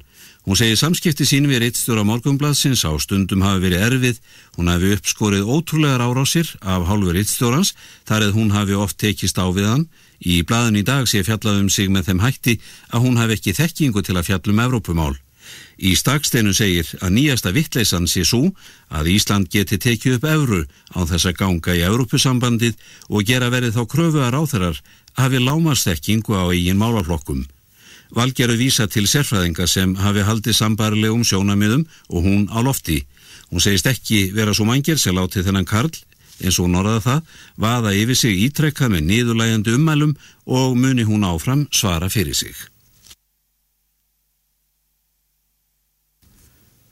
Hún 0.48 0.56
segir 0.56 0.80
samskipti 0.80 1.28
sín 1.28 1.50
við 1.52 1.66
reittstjóra 1.66 2.06
morgumbladsins 2.08 2.86
á 2.88 2.96
stundum 2.96 3.44
hafi 3.44 3.66
verið 3.66 3.84
erfið, 3.90 4.24
hún 4.56 4.72
hafi 4.72 4.96
uppskorið 4.96 5.44
ótrúlegar 5.44 6.00
árásir 6.08 6.56
af 6.64 6.88
hálfur 6.88 7.12
reittstjórans 7.12 7.76
þar 8.08 8.30
eða 8.30 8.38
hún 8.40 8.56
hafi 8.56 8.72
oft 8.72 8.96
tekist 8.96 9.36
á 9.36 9.44
við 9.52 9.68
hann. 9.68 9.88
Í 10.24 10.40
bladun 10.48 10.80
í 10.80 10.86
dag 10.88 11.04
sé 11.04 11.20
fjallaðum 11.28 11.68
sig 11.68 11.92
með 11.92 12.08
þeim 12.08 12.24
hætti 12.24 12.60
að 12.88 13.04
hún 13.04 13.20
hafi 13.20 13.36
ekki 13.36 13.58
þekkingu 13.60 14.00
til 14.00 14.16
að 14.16 14.30
fjallum 14.32 14.64
Evrópumál. 14.64 15.18
Í 15.78 15.94
staksteinu 15.94 16.50
segir 16.56 16.88
að 16.98 17.12
nýjasta 17.14 17.52
vittleysan 17.54 18.08
sé 18.10 18.24
svo 18.26 18.48
að 18.90 19.10
Ísland 19.14 19.50
geti 19.52 19.78
tekið 19.78 20.16
upp 20.18 20.24
evru 20.26 20.62
á 20.90 21.00
þess 21.06 21.28
að 21.30 21.38
ganga 21.38 21.76
í 21.76 21.84
Evrópusambandið 21.86 22.74
og 23.08 23.28
gera 23.28 23.50
verið 23.54 23.76
þá 23.78 23.82
kröfu 23.92 24.24
að 24.24 24.32
ráþarar 24.34 24.80
hafi 25.18 25.38
lámastekkingu 25.42 26.34
á 26.34 26.50
eigin 26.50 26.80
málaflokkum. 26.80 27.46
Valgeru 28.10 28.56
vísa 28.56 28.88
til 28.88 29.06
sérfræðinga 29.06 29.66
sem 29.68 29.94
hafi 30.00 30.24
haldið 30.24 30.56
sambarilegum 30.56 31.22
sjónamiðum 31.28 31.84
og 32.08 32.24
hún 32.24 32.48
á 32.48 32.58
lofti. 32.64 33.04
Hún 33.52 33.62
segist 33.62 33.86
ekki 33.86 34.32
vera 34.34 34.54
svo 34.54 34.66
mangir 34.68 34.98
sem 34.98 35.14
láti 35.14 35.44
þennan 35.44 35.68
Karl, 35.68 35.92
eins 36.42 36.58
og 36.58 36.66
hún 36.66 36.78
orðaði 36.80 37.04
það, 37.04 37.20
vaða 37.56 37.94
yfir 38.00 38.18
sig 38.18 38.42
ítrekka 38.46 38.88
með 38.88 39.06
niðurlægjandi 39.10 39.76
ummælum 39.78 40.16
og 40.46 40.76
muni 40.76 41.06
hún 41.06 41.26
áfram 41.28 41.68
svara 41.70 42.10
fyrir 42.12 42.34
sig. 42.34 42.56